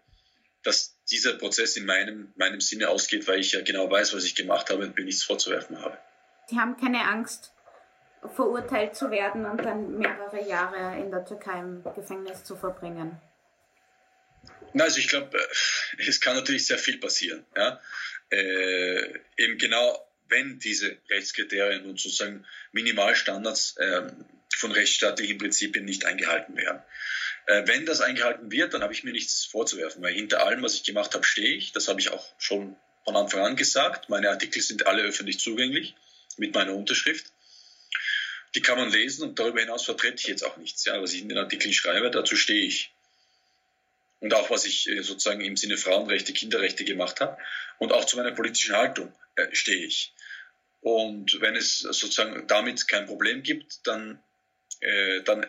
[0.63, 4.35] dass dieser Prozess in meinem, meinem Sinne ausgeht, weil ich ja genau weiß, was ich
[4.35, 5.97] gemacht habe und mir nichts vorzuwerfen habe.
[6.47, 7.51] Sie haben keine Angst,
[8.33, 13.19] verurteilt zu werden und dann mehrere Jahre in der Türkei im Gefängnis zu verbringen?
[14.77, 17.45] Also ich glaube, äh, es kann natürlich sehr viel passieren.
[17.55, 17.79] Ja?
[18.31, 24.11] Äh, eben genau, wenn diese Rechtskriterien und sozusagen Minimalstandards äh,
[24.55, 26.81] von rechtsstaatlichen Prinzipien nicht eingehalten werden.
[27.47, 30.75] Äh, wenn das eingehalten wird, dann habe ich mir nichts vorzuwerfen, weil hinter allem, was
[30.75, 31.71] ich gemacht habe, stehe ich.
[31.71, 34.09] Das habe ich auch schon von Anfang an gesagt.
[34.09, 35.95] Meine Artikel sind alle öffentlich zugänglich
[36.38, 37.31] mit meiner Unterschrift.
[38.55, 40.85] Die kann man lesen und darüber hinaus vertrete ich jetzt auch nichts.
[40.85, 42.94] Ja, was ich in den Artikeln schreibe, dazu stehe ich.
[44.19, 47.38] Und auch was ich äh, sozusagen im Sinne Frauenrechte, Kinderrechte gemacht habe.
[47.80, 50.13] Und auch zu meiner politischen Haltung äh, stehe ich.
[50.82, 54.21] Und wenn es sozusagen damit kein Problem gibt, dann,
[54.82, 55.45] äh, dann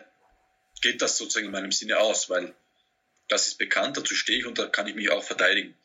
[0.81, 2.55] geht das sozusagen in meinem Sinne aus, weil
[3.27, 5.75] das ist bekannt, dazu stehe ich und da kann ich mich auch verteidigen.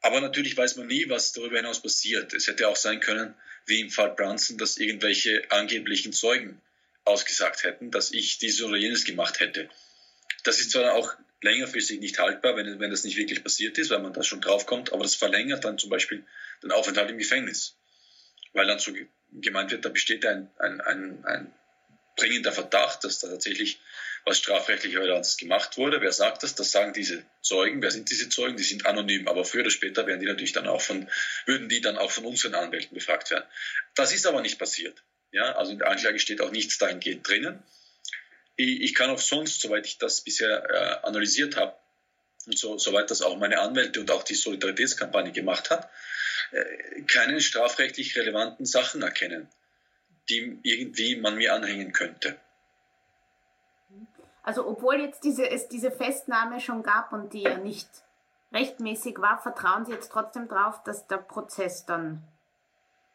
[0.00, 2.32] Aber natürlich weiß man nie, was darüber hinaus passiert.
[2.32, 3.34] Es hätte auch sein können,
[3.66, 6.60] wie im Fall Brunson, dass irgendwelche angeblichen Zeugen
[7.04, 9.68] ausgesagt hätten, dass ich dieses oder jenes gemacht hätte.
[10.44, 14.00] Das ist zwar auch längerfristig nicht haltbar, wenn, wenn das nicht wirklich passiert ist, weil
[14.00, 16.24] man da schon draufkommt, aber das verlängert dann zum Beispiel
[16.62, 17.76] den Aufenthalt im Gefängnis.
[18.52, 18.92] Weil dann so
[19.32, 21.54] gemeint wird, da besteht ein, ein, ein, ein
[22.16, 23.80] dringender Verdacht, dass da tatsächlich
[24.24, 26.00] was strafrechtlich Relevantes gemacht wurde.
[26.00, 26.54] Wer sagt das?
[26.54, 27.82] Das sagen diese Zeugen.
[27.82, 28.56] Wer sind diese Zeugen?
[28.56, 31.08] Die sind anonym, aber früher oder später werden die natürlich dann auch von,
[31.46, 33.44] würden die dann auch von unseren Anwälten befragt werden.
[33.94, 35.02] Das ist aber nicht passiert.
[35.32, 37.62] Ja, also in der Anklage steht auch nichts dahingehend drinnen.
[38.56, 41.74] Ich, kann auch sonst, soweit ich das bisher äh, analysiert habe,
[42.46, 45.88] und so, soweit das auch meine Anwälte und auch die Solidaritätskampagne gemacht hat,
[46.50, 49.48] äh, keine strafrechtlich relevanten Sachen erkennen,
[50.28, 52.38] die irgendwie man mir anhängen könnte.
[54.42, 57.88] Also obwohl jetzt diese, es diese Festnahme schon gab und die ja nicht
[58.52, 62.26] rechtmäßig war, vertrauen Sie jetzt trotzdem darauf, dass der Prozess dann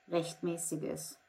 [0.10, 1.20] rechtmäßig ist?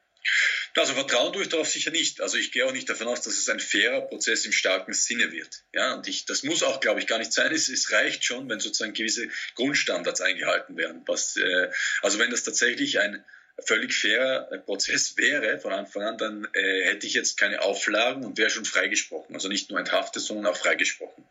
[0.79, 2.21] Also vertrauen tue ich darauf sicher nicht.
[2.21, 5.33] Also ich gehe auch nicht davon aus, dass es ein fairer Prozess im starken Sinne
[5.33, 5.65] wird.
[5.73, 7.53] Ja, und ich, das muss auch, glaube ich, gar nicht sein.
[7.53, 11.03] Es, es reicht schon, wenn sozusagen gewisse Grundstandards eingehalten werden.
[11.07, 11.71] Was, äh,
[12.03, 13.25] also wenn das tatsächlich ein
[13.59, 18.25] völlig fairer äh, Prozess wäre von Anfang an, dann äh, hätte ich jetzt keine Auflagen
[18.25, 19.35] und wäre schon freigesprochen.
[19.35, 21.25] Also nicht nur enthaftet, sondern auch freigesprochen.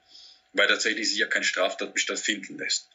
[0.53, 2.89] Weil tatsächlich sich ja kein Straftatbestand finden lässt.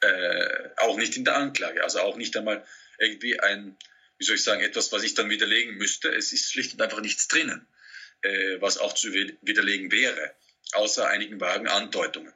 [0.00, 2.64] Äh, auch nicht in der Anklage, also auch nicht einmal
[2.98, 3.76] irgendwie ein,
[4.22, 6.08] wie soll ich sagen, etwas, was ich dann widerlegen müsste.
[6.08, 7.66] Es ist schlicht und einfach nichts drinnen,
[8.22, 10.32] äh, was auch zu widerlegen wäre,
[10.74, 12.32] außer einigen vagen Andeutungen.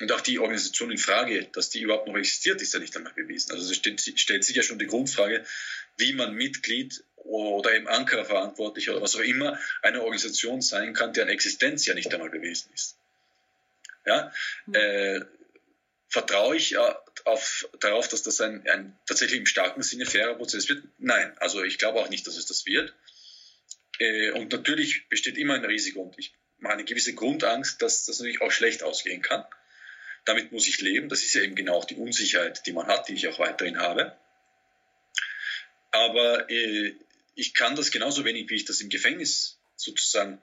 [0.00, 3.12] Und auch die Organisation in Frage, dass die überhaupt noch existiert, ist ja nicht einmal
[3.12, 3.52] bewiesen.
[3.52, 5.44] Also es stellt, stellt sich ja schon die Grundfrage,
[5.96, 11.28] wie man Mitglied oder eben Ankara-Verantwortlicher oder was auch immer einer Organisation sein kann, deren
[11.28, 12.96] Existenz ja nicht einmal bewiesen ist.
[14.04, 14.32] Ja,
[14.66, 14.74] mhm.
[14.74, 15.20] äh,
[16.12, 16.94] vertraue ich äh,
[17.24, 20.84] auf, darauf, dass das ein, ein tatsächlich im starken Sinne fairer Prozess wird?
[20.98, 22.94] Nein, also ich glaube auch nicht, dass es das wird.
[23.98, 28.18] Äh, und natürlich besteht immer ein Risiko und ich mache eine gewisse Grundangst, dass das
[28.18, 29.42] natürlich auch schlecht ausgehen kann.
[30.26, 31.08] Damit muss ich leben.
[31.08, 33.78] Das ist ja eben genau auch die Unsicherheit, die man hat, die ich auch weiterhin
[33.78, 34.14] habe.
[35.92, 36.94] Aber äh,
[37.34, 40.42] ich kann das genauso wenig, wie ich das im Gefängnis sozusagen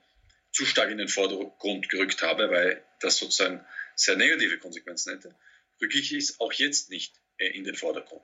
[0.52, 3.64] zu stark in den Vordergrund gerückt habe, weil das sozusagen
[3.96, 5.36] sehr negative Konsequenzen hätte,
[5.82, 8.24] rücke ich es auch jetzt nicht äh, in den Vordergrund.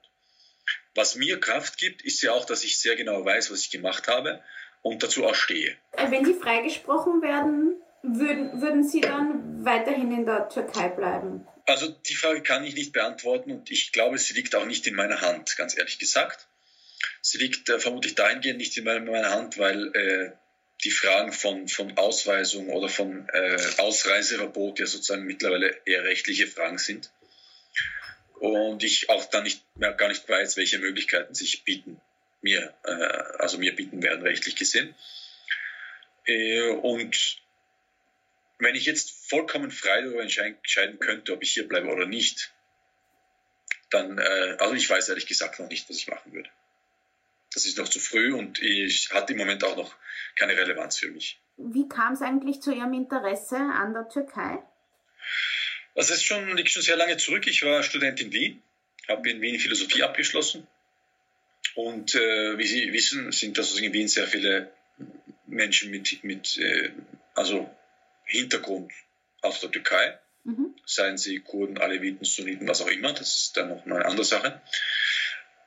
[0.94, 4.08] Was mir Kraft gibt, ist ja auch, dass ich sehr genau weiß, was ich gemacht
[4.08, 4.42] habe
[4.82, 5.78] und dazu auch stehe.
[6.10, 11.46] Wenn Sie freigesprochen werden, würden, würden Sie dann weiterhin in der Türkei bleiben?
[11.66, 14.96] Also die Frage kann ich nicht beantworten und ich glaube, sie liegt auch nicht in
[14.96, 16.48] meiner Hand, ganz ehrlich gesagt.
[17.22, 20.32] Sie liegt äh, vermutlich dahingehend nicht in meiner Hand, weil äh,
[20.84, 26.78] die Fragen von, von Ausweisung oder von äh, Ausreiseverbot ja sozusagen mittlerweile eher rechtliche Fragen
[26.78, 27.12] sind.
[28.40, 32.02] Und ich auch dann nicht mehr, gar nicht weiß, welche Möglichkeiten sich bieten,
[32.42, 34.94] mir, äh, also mir bieten werden, rechtlich gesehen.
[36.26, 37.38] Äh, und
[38.60, 42.54] wenn ich jetzt vollkommen frei darüber entscheiden könnte, ob ich hier bleibe oder nicht,
[43.90, 46.50] dann, äh, also ich weiß ehrlich gesagt noch nicht, was ich machen würde.
[47.54, 49.96] Das ist noch zu früh und ich hat im Moment auch noch
[50.36, 51.40] keine Relevanz für mich.
[51.58, 54.62] Wie kam es eigentlich zu Ihrem Interesse an der Türkei?
[55.96, 57.48] Das ist schon, liegt schon sehr lange zurück.
[57.48, 58.62] Ich war Student in Wien,
[59.08, 60.68] habe in Wien Philosophie abgeschlossen.
[61.74, 64.72] Und äh, wie Sie wissen, sind das in Wien sehr viele
[65.48, 66.92] Menschen mit, mit äh,
[67.34, 67.70] also
[68.26, 68.92] Hintergrund
[69.42, 70.76] aus der Türkei, mhm.
[70.86, 74.62] seien sie Kurden, Aleviten, Sunniten, was auch immer, das ist dann noch eine andere Sache.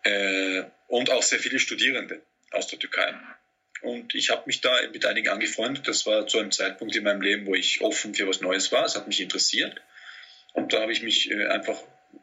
[0.02, 3.14] Äh, und auch sehr viele Studierende aus der Türkei.
[3.82, 5.86] Und ich habe mich da mit einigen angefreundet.
[5.86, 8.84] Das war zu einem Zeitpunkt in meinem Leben, wo ich offen für was Neues war.
[8.84, 9.80] Es hat mich interessiert.
[10.59, 11.81] Und da habe ich mich äh, einfach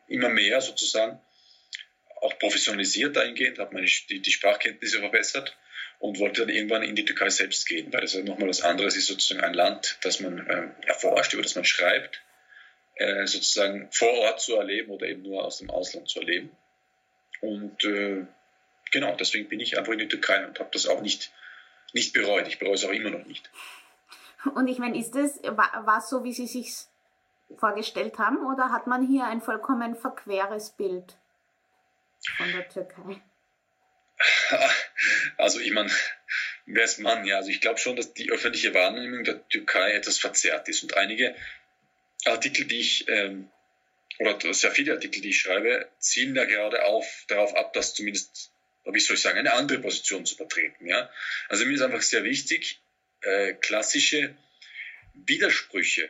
[0.08, 1.22] immer mehr sozusagen
[2.22, 5.58] auch professionalisiert eingehend, habe meine die, die Sprachkenntnisse verbessert
[6.00, 8.98] und wollte dann irgendwann in die Türkei selbst gehen, weil das ja nochmal was anderes
[8.98, 12.22] ist, sozusagen ein Land, das man äh, erforscht, über das man schreibt,
[12.96, 16.52] äh, sozusagen vor Ort zu erleben oder eben nur aus dem Ausland zu erleben.
[17.40, 18.26] Und äh,
[18.92, 21.32] genau, deswegen bin ich einfach in die Türkei und habe das auch nicht,
[21.94, 22.48] nicht bereut.
[22.50, 23.50] Ich bereue es auch immer noch nicht.
[24.56, 26.88] Und ich meine, ist das, war es so, wie Sie sich
[27.58, 31.18] vorgestellt haben, oder hat man hier ein vollkommen verqueres Bild
[32.38, 33.22] von der Türkei?
[35.38, 35.92] Also ich meine,
[36.66, 37.26] wer ist Mann?
[37.26, 40.84] Ja, also ich glaube schon, dass die öffentliche Wahrnehmung der Türkei etwas verzerrt ist.
[40.84, 41.36] Und einige
[42.26, 43.50] Artikel, die ich, ähm,
[44.20, 48.52] oder sehr viele Artikel, die ich schreibe, zielen ja gerade auf, darauf ab, dass zumindest,
[48.86, 50.88] wie soll ich sagen, eine andere Position zu vertreten.
[50.88, 51.10] Ja?
[51.50, 52.82] Also mir ist einfach sehr wichtig,
[53.22, 54.36] äh, klassische
[55.14, 56.10] Widersprüche,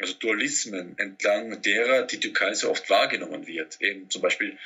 [0.00, 3.80] also Dualismen, entlang derer die Türkei so oft wahrgenommen wird.
[3.80, 4.58] Eben zum Beispiel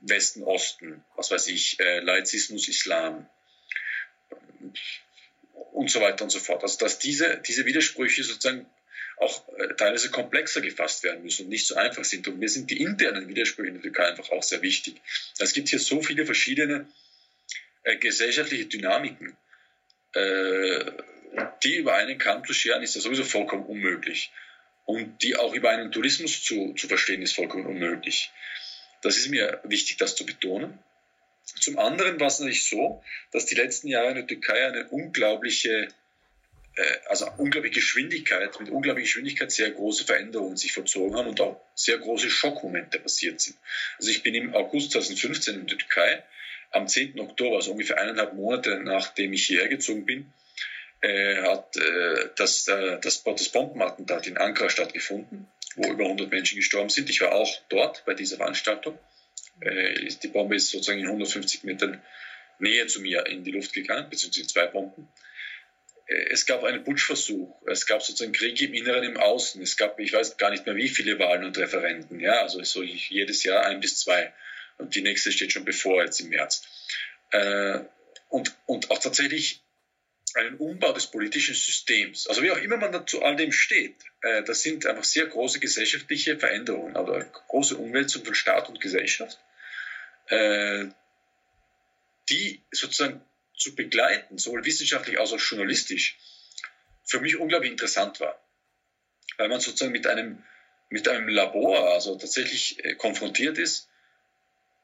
[0.00, 3.28] Westen, Osten, was weiß ich, äh, Laizismus, Islam
[5.72, 6.62] und so weiter und so fort.
[6.62, 8.66] Also dass diese, diese Widersprüche sozusagen
[9.16, 12.28] auch äh, teilweise komplexer gefasst werden müssen und nicht so einfach sind.
[12.28, 15.00] Und mir sind die internen Widersprüche in der Türkei einfach auch sehr wichtig.
[15.38, 16.86] Es gibt hier so viele verschiedene
[17.82, 19.36] äh, gesellschaftliche Dynamiken.
[20.12, 20.84] Äh,
[21.62, 24.30] die über einen Kamm zu scheren, ist ja sowieso vollkommen unmöglich.
[24.88, 28.30] Und die auch über einen Tourismus zu, zu verstehen, ist vollkommen unmöglich.
[29.02, 30.78] Das ist mir wichtig, das zu betonen.
[31.60, 35.88] Zum anderen war es natürlich so, dass die letzten Jahre in der Türkei eine unglaubliche,
[36.76, 41.60] äh, also unglaubliche Geschwindigkeit, mit unglaublicher Geschwindigkeit sehr große Veränderungen sich vollzogen haben und auch
[41.74, 43.58] sehr große Schockmomente passiert sind.
[43.98, 46.24] Also ich bin im August 2015 in der Türkei,
[46.70, 47.20] am 10.
[47.20, 50.32] Oktober, also ungefähr eineinhalb Monate nachdem ich hierher gezogen bin,
[51.00, 56.90] äh, hat äh, das, äh, das, Bombenattentat in Ankara stattgefunden wo über 100 Menschen gestorben
[56.90, 57.08] sind.
[57.08, 58.98] Ich war auch dort bei dieser Veranstaltung.
[59.60, 62.02] Äh, die Bombe ist sozusagen in 150 Metern
[62.58, 65.08] Nähe zu mir in die Luft gegangen, beziehungsweise zwei Bomben.
[66.06, 69.98] Äh, es gab einen Putschversuch, es gab sozusagen Krieg im Inneren, im Außen, es gab,
[70.00, 73.64] ich weiß gar nicht mehr wie viele Wahlen und Referenden, ja, also so jedes Jahr
[73.66, 74.32] ein bis zwei.
[74.78, 76.62] Und die nächste steht schon bevor, jetzt im März.
[77.30, 77.80] Äh,
[78.28, 79.62] und, und auch tatsächlich
[80.38, 82.26] einen Umbau des politischen Systems.
[82.28, 85.60] Also wie auch immer man zu all dem steht, äh, das sind einfach sehr große
[85.60, 87.12] gesellschaftliche Veränderungen, also
[87.48, 89.38] große Umwälzung von Staat und Gesellschaft,
[90.28, 90.86] äh,
[92.28, 93.20] die sozusagen
[93.56, 96.16] zu begleiten, sowohl wissenschaftlich als auch journalistisch,
[97.04, 98.40] für mich unglaublich interessant war.
[99.36, 100.42] Weil man sozusagen mit einem,
[100.90, 103.87] mit einem Labor, also tatsächlich äh, konfrontiert ist,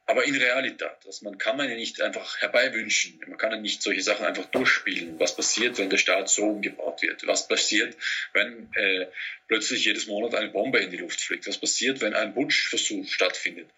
[0.06, 0.98] aber in Realität.
[1.06, 3.20] Also man kann man ja nicht einfach herbeiwünschen.
[3.26, 5.18] Man kann ja nicht solche Sachen einfach durchspielen.
[5.18, 7.26] Was passiert, wenn der Staat so umgebaut wird?
[7.26, 7.96] Was passiert,
[8.32, 9.06] wenn äh,
[9.48, 11.46] plötzlich jedes Monat eine Bombe in die Luft fliegt?
[11.46, 13.68] Was passiert, wenn ein Putschversuch stattfindet?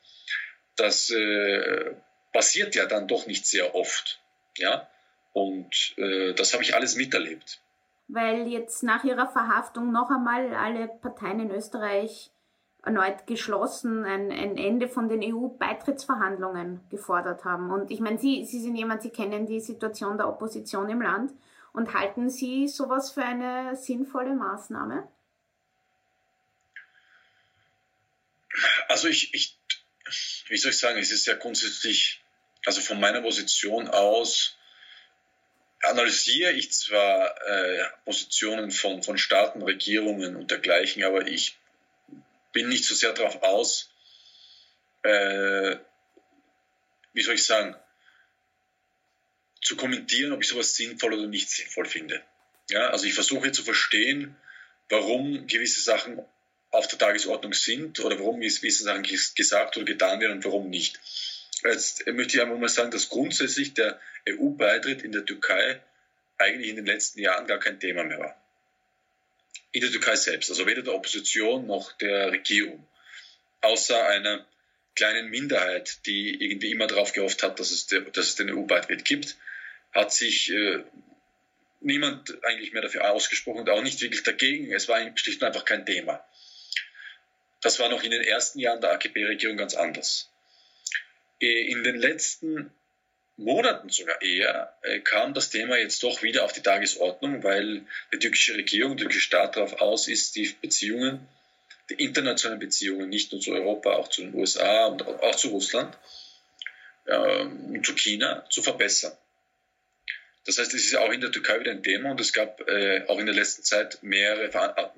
[0.74, 1.94] Das äh,
[2.32, 4.20] passiert ja dann doch nicht sehr oft.
[4.58, 4.90] Ja?
[5.32, 7.60] Und äh, das habe ich alles miterlebt.
[8.08, 12.30] Weil jetzt nach ihrer Verhaftung noch einmal alle Parteien in Österreich
[12.86, 17.70] erneut geschlossen ein, ein Ende von den EU-Beitrittsverhandlungen gefordert haben.
[17.72, 21.32] Und ich meine, Sie, Sie sind jemand, Sie kennen die Situation der Opposition im Land.
[21.72, 25.06] Und halten Sie sowas für eine sinnvolle Maßnahme?
[28.88, 29.58] Also ich, ich
[30.48, 32.22] wie soll ich sagen, es ist ja grundsätzlich,
[32.64, 34.56] also von meiner Position aus
[35.82, 41.58] analysiere ich zwar äh, Positionen von, von Staaten, Regierungen und dergleichen, aber ich
[42.56, 43.90] bin nicht so sehr darauf aus,
[45.02, 45.76] äh,
[47.12, 47.76] wie soll ich sagen,
[49.60, 52.22] zu kommentieren, ob ich sowas sinnvoll oder nicht sinnvoll finde.
[52.70, 54.36] Ja, also ich versuche zu verstehen,
[54.88, 56.24] warum gewisse Sachen
[56.70, 60.98] auf der Tagesordnung sind oder warum gewisse Sachen gesagt oder getan werden und warum nicht.
[61.62, 65.82] Jetzt möchte ich einfach mal sagen, dass grundsätzlich der EU-Beitritt in der Türkei
[66.38, 68.45] eigentlich in den letzten Jahren gar kein Thema mehr war
[69.72, 72.86] in der Türkei selbst, also weder der Opposition noch der Regierung,
[73.60, 74.46] außer einer
[74.94, 79.36] kleinen Minderheit, die irgendwie immer darauf gehofft hat, dass es, dass es den EU-Beitritt gibt,
[79.92, 80.82] hat sich äh,
[81.80, 84.72] niemand eigentlich mehr dafür ausgesprochen und auch nicht wirklich dagegen.
[84.72, 86.24] Es war schlicht und einfach kein Thema.
[87.60, 90.30] Das war noch in den ersten Jahren der AKP-Regierung ganz anders.
[91.40, 92.72] Äh, in den letzten
[93.36, 97.82] Monaten sogar eher äh, kam das Thema jetzt doch wieder auf die Tagesordnung, weil
[98.12, 101.28] die türkische Regierung, der türkische Staat darauf aus ist, die Beziehungen,
[101.90, 105.96] die internationalen Beziehungen, nicht nur zu Europa, auch zu den USA und auch zu Russland
[107.04, 109.12] äh, und zu China zu verbessern.
[110.46, 113.04] Das heißt, es ist auch in der Türkei wieder ein Thema und es gab äh,
[113.08, 114.88] auch in der letzten Zeit mehrere, äh,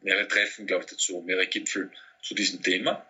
[0.00, 1.90] mehrere Treffen, glaube ich, dazu, mehrere Gipfel
[2.22, 3.06] zu diesem Thema.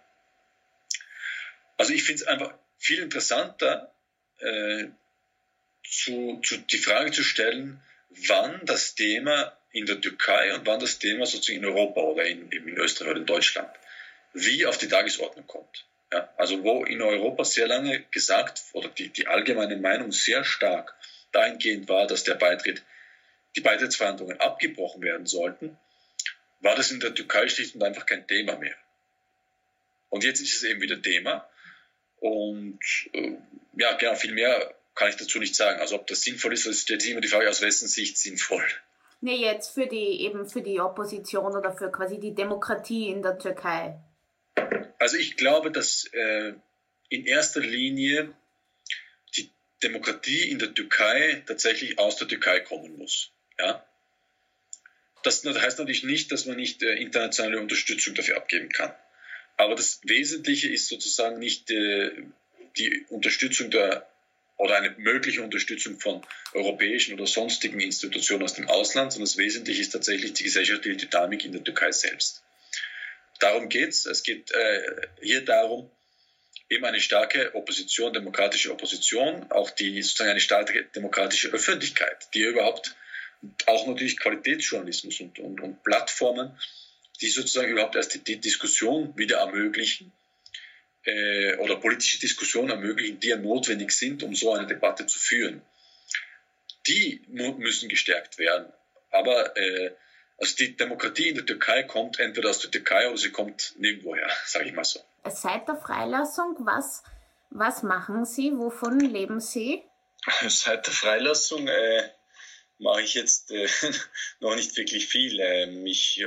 [1.79, 3.95] Also ich finde es einfach viel interessanter,
[4.41, 4.89] äh,
[5.85, 7.81] zu, zu, die Frage zu stellen,
[8.29, 12.51] wann das Thema in der Türkei und wann das Thema sozusagen in Europa oder in,
[12.51, 13.71] in Österreich oder in Deutschland
[14.33, 15.87] wie auf die Tagesordnung kommt.
[16.13, 20.95] Ja, also wo in Europa sehr lange gesagt oder die, die allgemeine Meinung sehr stark
[21.33, 22.83] dahingehend war, dass der Beitritt,
[23.55, 25.77] die Beitrittsverhandlungen abgebrochen werden sollten,
[26.61, 28.75] war das in der Türkei schlicht und einfach kein Thema mehr.
[30.09, 31.49] Und jetzt ist es eben wieder Thema.
[32.21, 32.79] Und
[33.13, 33.33] äh,
[33.77, 35.81] ja, genau, viel mehr kann ich dazu nicht sagen.
[35.81, 38.65] Also ob das sinnvoll ist, das stellt sich immer die Frage, aus wessen Sicht sinnvoll.
[39.23, 43.39] Nee, jetzt für die eben für die Opposition oder für quasi die Demokratie in der
[43.39, 43.99] Türkei.
[44.99, 46.55] Also ich glaube, dass äh,
[47.09, 48.33] in erster Linie
[49.37, 49.51] die
[49.83, 53.31] Demokratie in der Türkei tatsächlich aus der Türkei kommen muss.
[53.59, 53.85] Ja?
[55.23, 58.95] Das heißt natürlich nicht, dass man nicht äh, internationale Unterstützung dafür abgeben kann.
[59.61, 62.13] Aber das Wesentliche ist sozusagen nicht äh,
[62.79, 64.09] die Unterstützung der
[64.57, 66.23] oder eine mögliche Unterstützung von
[66.55, 71.45] europäischen oder sonstigen Institutionen aus dem Ausland, sondern das Wesentliche ist tatsächlich die gesellschaftliche Dynamik
[71.45, 72.43] in der Türkei selbst.
[73.39, 74.07] Darum geht's.
[74.07, 75.91] Es geht äh, hier darum,
[76.71, 82.97] eben eine starke Opposition, demokratische Opposition, auch die sozusagen eine starke demokratische Öffentlichkeit, die überhaupt
[83.67, 86.59] auch natürlich Qualitätsjournalismus und, und, und Plattformen,
[87.21, 90.13] die sozusagen überhaupt erst die, die Diskussion wieder ermöglichen
[91.05, 95.63] äh, oder politische Diskussionen ermöglichen, die ja notwendig sind, um so eine Debatte zu führen.
[96.87, 98.73] Die müssen gestärkt werden.
[99.11, 99.93] Aber äh,
[100.39, 104.29] also die Demokratie in der Türkei kommt entweder aus der Türkei oder sie kommt nirgendwoher,
[104.47, 105.01] sage ich mal so.
[105.29, 107.03] Seit der Freilassung, was,
[107.51, 108.53] was machen Sie?
[108.53, 109.83] Wovon leben Sie?
[110.49, 112.09] Seit der Freilassung äh,
[112.79, 113.69] mache ich jetzt äh,
[114.41, 115.39] noch nicht wirklich viel.
[115.41, 116.25] Ähm, ich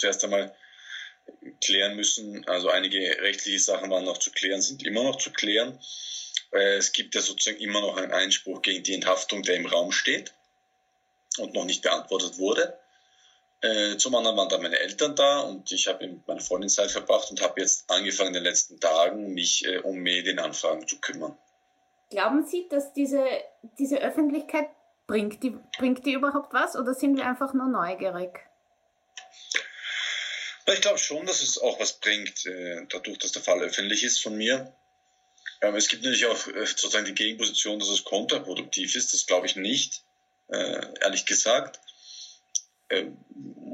[0.00, 0.54] zuerst einmal
[1.60, 5.78] klären müssen, also einige rechtliche Sachen waren noch zu klären, sind immer noch zu klären.
[6.52, 9.92] Äh, es gibt ja sozusagen immer noch einen Einspruch gegen die Enthaftung, der im Raum
[9.92, 10.32] steht
[11.38, 12.78] und noch nicht beantwortet wurde.
[13.62, 16.90] Äh, zum anderen waren da meine Eltern da und ich habe mit meiner Freundin Zeit
[16.90, 21.36] verbracht und habe jetzt angefangen in den letzten Tagen, mich äh, um Medienanfragen zu kümmern.
[22.08, 23.24] Glauben Sie, dass diese,
[23.78, 24.68] diese Öffentlichkeit
[25.06, 28.49] bringt die, bringt die überhaupt was oder sind wir einfach nur neugierig?
[30.72, 34.20] Ich glaube schon, dass es auch was bringt, äh, dadurch, dass der Fall öffentlich ist
[34.20, 34.72] von mir.
[35.62, 39.12] Ähm, es gibt natürlich auch äh, sozusagen die Gegenposition, dass es kontraproduktiv ist.
[39.12, 40.02] Das glaube ich nicht,
[40.48, 41.80] äh, ehrlich gesagt.
[42.88, 43.16] Ähm,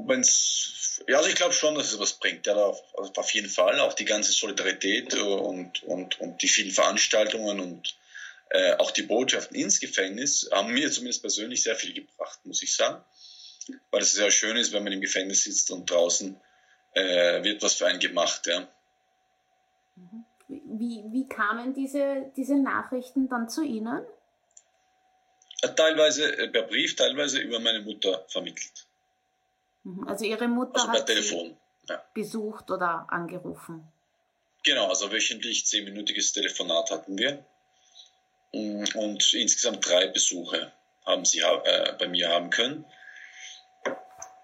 [0.06, 2.46] wenn's, ja, also ich glaube schon, dass es was bringt.
[2.46, 3.80] Ja, auf, auf jeden Fall.
[3.80, 7.96] Auch die ganze Solidarität und, und, und die vielen Veranstaltungen und
[8.50, 12.74] äh, auch die Botschaften ins Gefängnis haben mir zumindest persönlich sehr viel gebracht, muss ich
[12.74, 13.04] sagen.
[13.90, 16.40] Weil es sehr schön ist, wenn man im Gefängnis sitzt und draußen
[16.96, 18.46] äh, wird was für einen gemacht.
[18.46, 18.66] Ja.
[20.48, 24.04] Wie, wie kamen diese, diese Nachrichten dann zu Ihnen?
[25.62, 28.86] Äh, teilweise äh, per Brief, teilweise über meine Mutter vermittelt.
[29.84, 30.08] Mhm.
[30.08, 31.56] Also Ihre Mutter also hat Telefon,
[31.88, 32.02] ja.
[32.14, 33.86] besucht oder angerufen?
[34.64, 37.44] Genau, also wöchentlich zehnminütiges Telefonat hatten wir.
[38.52, 40.72] Mm, und insgesamt drei Besuche
[41.04, 42.84] haben sie äh, bei mir haben können.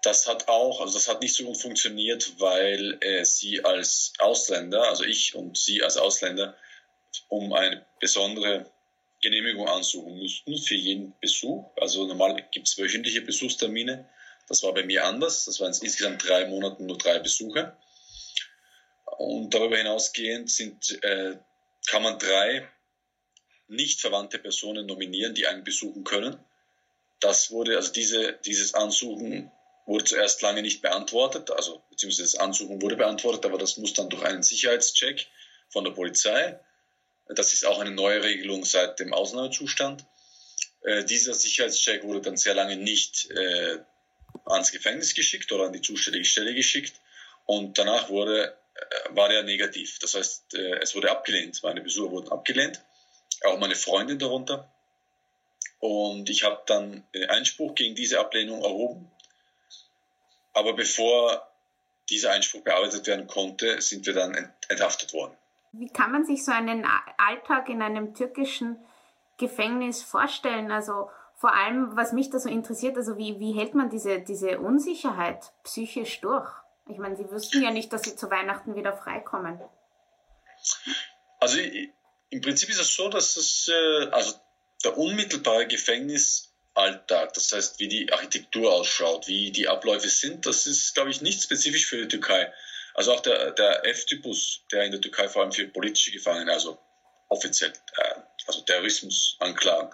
[0.03, 4.87] Das hat auch, also das hat nicht so gut funktioniert, weil äh, sie als Ausländer,
[4.89, 6.55] also ich und sie als Ausländer,
[7.29, 8.69] um eine besondere
[9.21, 11.65] Genehmigung ansuchen mussten für jeden Besuch.
[11.77, 14.09] Also normal gibt es wöchentliche Besuchstermine
[14.47, 15.45] das war bei mir anders.
[15.45, 17.75] Das waren insgesamt drei Monate nur drei Besuche.
[19.05, 21.37] Und darüber hinausgehend sind, äh,
[21.87, 22.67] kann man drei
[23.67, 26.37] nicht verwandte Personen nominieren, die einen besuchen können.
[27.19, 29.51] Das wurde, also diese, dieses Ansuchen
[29.85, 34.09] wurde zuerst lange nicht beantwortet, also beziehungsweise das Ansuchen wurde beantwortet, aber das muss dann
[34.09, 35.27] durch einen Sicherheitscheck
[35.69, 36.59] von der Polizei.
[37.27, 40.05] Das ist auch eine neue Regelung seit dem Ausnahmezustand.
[40.83, 43.79] Äh, dieser Sicherheitscheck wurde dann sehr lange nicht äh,
[44.45, 46.93] ans Gefängnis geschickt oder an die zuständige Stelle geschickt
[47.45, 49.99] und danach wurde, äh, war er negativ.
[49.99, 51.61] Das heißt, äh, es wurde abgelehnt.
[51.63, 52.81] Meine Besucher wurden abgelehnt,
[53.43, 54.69] auch meine Freundin darunter.
[55.79, 59.11] Und ich habe dann Einspruch gegen diese Ablehnung erhoben.
[60.53, 61.47] Aber bevor
[62.09, 65.35] dieser Einspruch bearbeitet werden konnte, sind wir dann enthaftet worden.
[65.71, 66.85] Wie kann man sich so einen
[67.17, 68.77] Alltag in einem türkischen
[69.37, 70.71] Gefängnis vorstellen?
[70.71, 74.59] Also vor allem, was mich da so interessiert, also wie, wie hält man diese, diese
[74.59, 76.49] Unsicherheit psychisch durch?
[76.87, 79.59] Ich meine, Sie wüssten ja nicht, dass Sie zu Weihnachten wieder freikommen.
[81.39, 81.59] Also
[82.29, 84.35] im Prinzip ist es so, dass es, äh, also
[84.83, 90.65] der unmittelbare Gefängnis Alltag, das heißt, wie die Architektur ausschaut, wie die Abläufe sind, das
[90.65, 92.51] ist, glaube ich, nicht spezifisch für die Türkei.
[92.95, 96.79] Also auch der, der F-Typus, der in der Türkei vor allem für politische Gefangene, also
[97.29, 98.15] offiziell, äh,
[98.47, 99.89] also Terrorismusanklagen,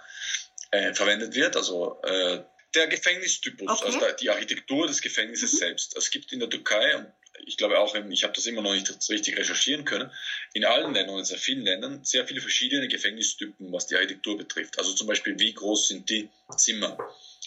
[0.72, 2.44] äh, verwendet wird, also äh,
[2.76, 3.86] der Gefängnistypus, okay.
[3.86, 5.58] also die Architektur des Gefängnisses mhm.
[5.58, 5.98] selbst.
[5.98, 7.12] Es gibt in der Türkei, und
[7.46, 10.12] ich glaube auch, ich habe das immer noch nicht richtig recherchieren können,
[10.54, 14.78] in allen Ländern, in sehr vielen Ländern, sehr viele verschiedene Gefängnistypen, was die Architektur betrifft.
[14.78, 16.98] Also zum Beispiel, wie groß sind die Zimmer?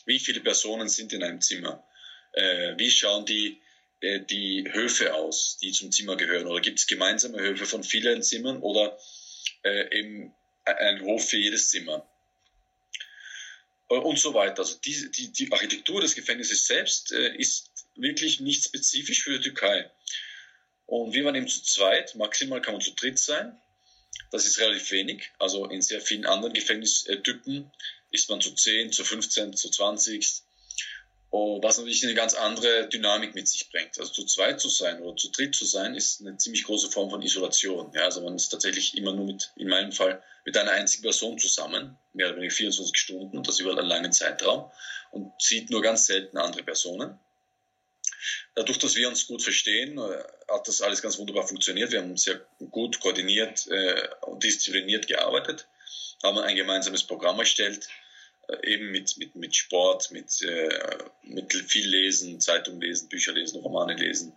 [0.04, 1.84] Wie viele Personen sind in einem Zimmer?
[2.32, 3.60] Äh, wie schauen die,
[4.00, 6.46] äh, die Höfe aus, die zum Zimmer gehören?
[6.46, 8.98] Oder gibt es gemeinsame Höfe von vielen Zimmern oder
[9.64, 10.34] äh, eben
[10.64, 12.06] ein Hof für jedes Zimmer?
[13.92, 14.60] Äh, und so weiter.
[14.60, 19.44] Also die, die, die Architektur des Gefängnisses selbst äh, ist wirklich nicht spezifisch für die
[19.44, 19.90] Türkei.
[20.86, 23.56] Und wir waren eben zu zweit, maximal kann man zu dritt sein.
[24.30, 25.30] Das ist relativ wenig.
[25.38, 27.70] Also in sehr vielen anderen Gefängnistypen
[28.10, 30.42] ist man zu 10, zu 15, zu 20.
[31.30, 33.98] Oh, was natürlich eine ganz andere Dynamik mit sich bringt.
[33.98, 37.08] Also zu zweit zu sein oder zu dritt zu sein, ist eine ziemlich große Form
[37.08, 37.90] von Isolation.
[37.94, 41.38] Ja, also man ist tatsächlich immer nur mit, in meinem Fall, mit einer einzigen Person
[41.38, 44.70] zusammen, mehr oder weniger 24 Stunden und das über einen langen Zeitraum
[45.10, 47.18] und sieht nur ganz selten andere Personen.
[48.54, 51.90] Dadurch, dass wir uns gut verstehen, äh, hat das alles ganz wunderbar funktioniert.
[51.90, 55.68] Wir haben sehr gut koordiniert äh, und diszipliniert gearbeitet,
[56.22, 57.88] haben ein gemeinsames Programm erstellt,
[58.48, 60.44] äh, eben mit, mit, mit Sport, mit,
[61.22, 64.36] mit viel Lesen, Zeitung lesen, Bücher lesen, Romane lesen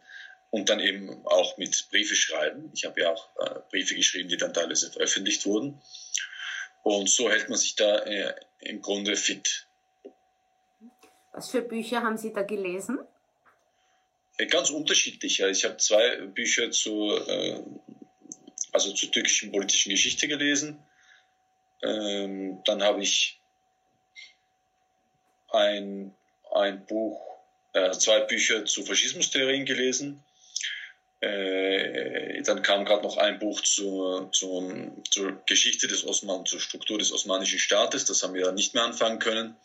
[0.49, 2.71] und dann eben auch mit Briefe schreiben.
[2.73, 3.29] Ich habe ja auch
[3.69, 5.81] Briefe geschrieben, die dann teilweise veröffentlicht wurden.
[6.83, 8.05] Und so hält man sich da
[8.59, 9.67] im Grunde fit.
[11.33, 12.99] Was für Bücher haben Sie da gelesen?
[14.37, 15.39] Äh, ganz unterschiedlich.
[15.39, 17.61] Ich habe zwei Bücher zu, äh,
[18.71, 20.79] also zur türkischen politischen Geschichte gelesen.
[21.83, 23.39] Ähm, dann habe ich
[25.51, 26.13] ein,
[26.53, 27.21] ein Buch,
[27.73, 30.23] äh, zwei Bücher zu Faschismustheorien gelesen.
[31.21, 37.11] Dann kam gerade noch ein Buch zur, zur, zur Geschichte des Osman, zur Struktur des
[37.11, 38.05] osmanischen Staates.
[38.05, 39.55] Das haben wir nicht mehr anfangen können.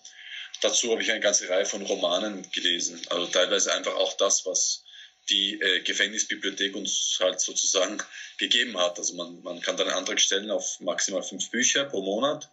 [0.61, 3.01] Dazu habe ich eine ganze Reihe von Romanen gelesen.
[3.09, 4.85] Also teilweise einfach auch das, was
[5.31, 8.03] die äh, Gefängnisbibliothek uns halt sozusagen
[8.39, 8.99] gegeben hat.
[8.99, 12.51] Also man, man kann dann einen Antrag stellen auf maximal fünf Bücher pro Monat,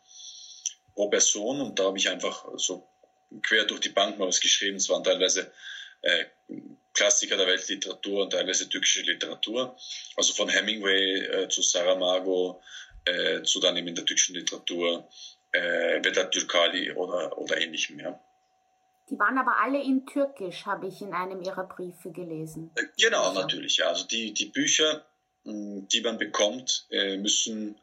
[0.93, 1.61] pro Person.
[1.61, 2.87] Und da habe ich einfach so
[3.41, 4.77] quer durch die Bank mal was geschrieben.
[4.77, 5.51] Es waren teilweise
[6.01, 6.25] äh,
[6.93, 9.77] Klassiker der Weltliteratur und teilweise türkische Literatur.
[10.15, 12.61] Also von Hemingway äh, zu Saramago,
[13.05, 15.09] äh, zu dann eben in der türkischen Literatur
[15.51, 17.99] äh, Vedat Türkali oder, oder ähnlichem.
[17.99, 18.19] Ja.
[19.09, 22.71] Die waren aber alle in Türkisch, habe ich in einem ihrer Briefe gelesen.
[22.75, 23.41] Äh, genau, also.
[23.41, 23.77] natürlich.
[23.77, 23.87] Ja.
[23.87, 25.05] Also die, die Bücher,
[25.45, 27.79] die man bekommt, äh, müssen,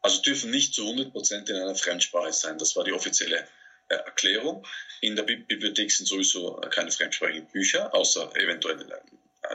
[0.00, 2.56] also dürfen nicht zu 100 Prozent in einer Fremdsprache sein.
[2.56, 3.46] Das war die offizielle
[3.88, 4.66] äh, Erklärung.
[5.02, 8.86] In der Bibliothek sind sowieso keine fremdsprachigen Bücher, außer eventuell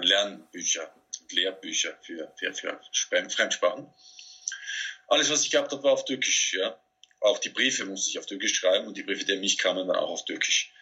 [0.01, 0.93] Lernbücher,
[1.31, 2.79] Lehrbücher für, für, für
[3.29, 3.91] Fremdsprachen.
[5.07, 6.53] Alles, was ich gehabt habe, war auf Türkisch.
[6.53, 6.79] Ja.
[7.23, 9.87] Auch die Briefe musste ich auf Türkisch schreiben und die Briefe, die an mich kamen,
[9.87, 10.73] dann auch auf Türkisch.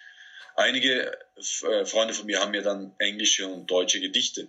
[0.55, 4.47] Einige äh, Freunde von mir haben mir dann englische und deutsche Gedichte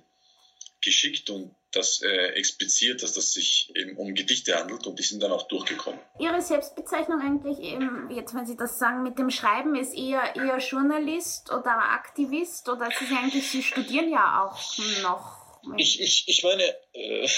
[0.81, 5.23] geschickt und das äh, expliziert, dass das sich eben um Gedichte handelt und die sind
[5.23, 6.01] dann auch durchgekommen.
[6.19, 10.59] Ihre Selbstbezeichnung eigentlich eben, jetzt wenn Sie das sagen, mit dem Schreiben ist eher, eher
[10.59, 15.61] Journalist oder Aktivist oder Sie, eigentlich, Sie studieren ja auch noch.
[15.77, 16.65] Ich, ich, ich meine,
[16.95, 17.29] äh,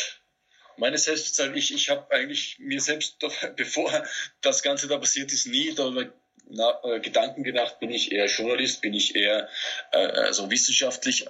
[0.77, 4.05] meine Selbstbezeichnung, ich, ich habe eigentlich mir selbst, doch, bevor
[4.41, 6.13] das Ganze da passiert ist, nie darüber
[6.49, 9.49] na, äh, Gedanken gedacht, bin ich eher Journalist, bin ich eher
[9.93, 11.27] äh, also wissenschaftlich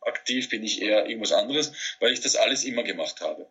[0.00, 3.48] aktiv, bin ich eher irgendwas anderes, weil ich das alles immer gemacht habe.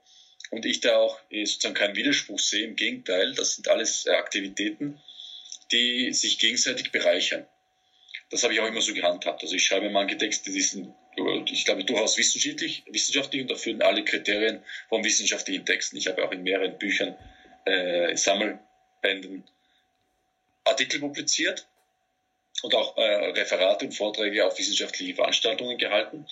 [0.52, 4.12] Und ich da auch eh, sozusagen keinen Widerspruch sehe, im Gegenteil, das sind alles äh,
[4.12, 5.02] Aktivitäten,
[5.72, 7.48] die sich gegenseitig bereichern.
[8.36, 9.44] Das habe ich auch immer so gehandhabt.
[9.44, 10.94] Also ich schreibe manche Texte, die sind,
[11.46, 15.96] ich glaube, durchaus wissenschaftlich, wissenschaftlich und erfüllen alle Kriterien von wissenschaftlichen Texten.
[15.96, 17.16] Ich habe auch in mehreren Büchern,
[17.64, 19.46] äh, Sammelbänden
[20.66, 21.66] Artikel publiziert
[22.62, 26.28] und auch äh, Referate und Vorträge auf wissenschaftliche Veranstaltungen gehalten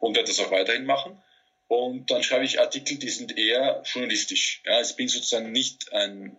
[0.00, 1.22] und werde das auch weiterhin machen.
[1.68, 4.60] Und dann schreibe ich Artikel, die sind eher journalistisch.
[4.66, 6.36] Ja, ich bin sozusagen nicht ein,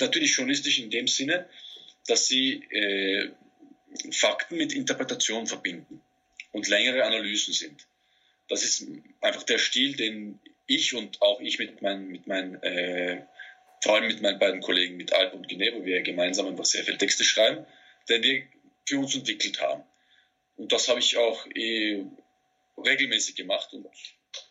[0.00, 1.48] natürlich journalistisch in dem Sinne,
[2.08, 3.30] dass sie äh,
[4.12, 6.00] Fakten mit Interpretation verbinden
[6.52, 7.86] und längere Analysen sind.
[8.48, 8.86] Das ist
[9.20, 13.24] einfach der Stil, den ich und auch ich mit meinen, mit meinen äh,
[13.82, 16.84] vor allem mit meinen beiden Kollegen, mit Alp und Guinea, wo wir gemeinsam einfach sehr
[16.84, 17.66] viele Texte schreiben,
[18.08, 18.42] den wir
[18.86, 19.82] für uns entwickelt haben.
[20.56, 22.04] Und das habe ich auch eh
[22.78, 23.86] regelmäßig gemacht und,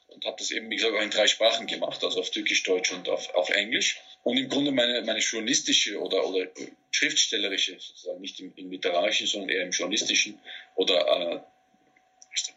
[0.07, 2.91] und habe das eben, wie gesagt, auch in drei Sprachen gemacht, also auf Türkisch, Deutsch
[2.91, 3.99] und auf, auf Englisch.
[4.23, 6.47] Und im Grunde meine, meine journalistische oder, oder
[6.91, 10.39] schriftstellerische, sozusagen nicht im, im literarischen, sondern eher im journalistischen
[10.75, 11.39] oder äh,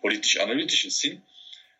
[0.00, 1.22] politisch-analytischen Sinn,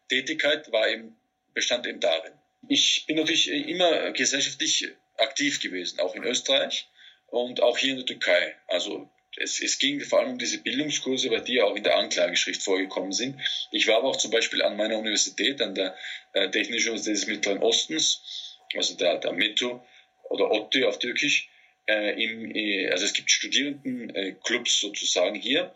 [0.09, 1.17] Tätigkeit war eben,
[1.55, 2.33] bestand eben darin.
[2.69, 6.89] Ich bin natürlich immer gesellschaftlich aktiv gewesen, auch in Österreich
[7.29, 8.57] und auch hier in der Türkei.
[8.67, 12.63] Also es, es ging vor allem um diese Bildungskurse, weil die auch in der Anklageschrift
[12.63, 13.41] vorgekommen sind.
[13.71, 15.97] Ich war aber auch zum Beispiel an meiner Universität, an der
[16.33, 18.46] äh, Technischen Universität des Mittleren Ostens,
[18.79, 19.85] also der, der METO
[20.25, 21.49] oder OTTÜ auf Türkisch.
[21.89, 25.75] Äh, im, äh, also es gibt Studierendenclubs sozusagen hier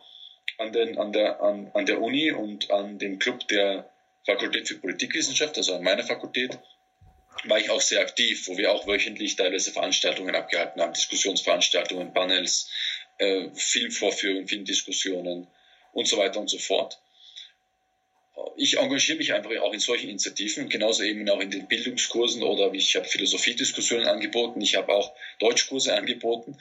[0.59, 3.91] an, den, an, der, an, an der Uni und an dem Club der
[4.27, 6.59] Fakultät für Politikwissenschaft, also an meiner Fakultät,
[7.45, 12.71] war ich auch sehr aktiv, wo wir auch wöchentlich teilweise Veranstaltungen abgehalten haben, Diskussionsveranstaltungen, Panels,
[13.19, 15.47] äh, Filmvorführungen, Filmdiskussionen
[15.93, 17.01] und so weiter und so fort
[18.57, 22.73] ich engagiere mich einfach auch in solchen Initiativen, genauso eben auch in den Bildungskursen oder
[22.75, 26.57] ich habe Philosophiediskussionen angeboten, ich habe auch Deutschkurse angeboten.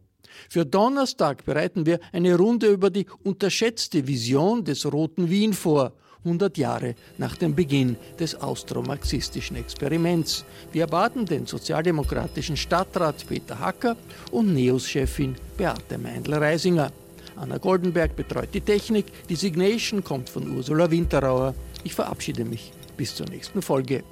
[0.48, 5.92] Für Donnerstag bereiten wir eine Runde über die unterschätzte Vision des Roten Wien vor
[6.24, 10.44] 100 Jahre nach dem Beginn des austromarxistischen Experiments.
[10.72, 13.96] Wir erwarten den sozialdemokratischen Stadtrat Peter Hacker
[14.30, 16.92] und NEOS-Chefin Beate Meindl-Reisinger.
[17.36, 21.54] Anna Goldenberg betreut die Technik, die Signation kommt von Ursula Winterauer.
[21.84, 22.72] Ich verabschiede mich.
[22.96, 24.04] Bis zur nächsten Folge.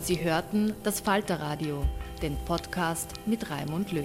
[0.00, 1.84] Sie hörten das Falterradio,
[2.22, 4.04] den Podcast mit Raimund Löw.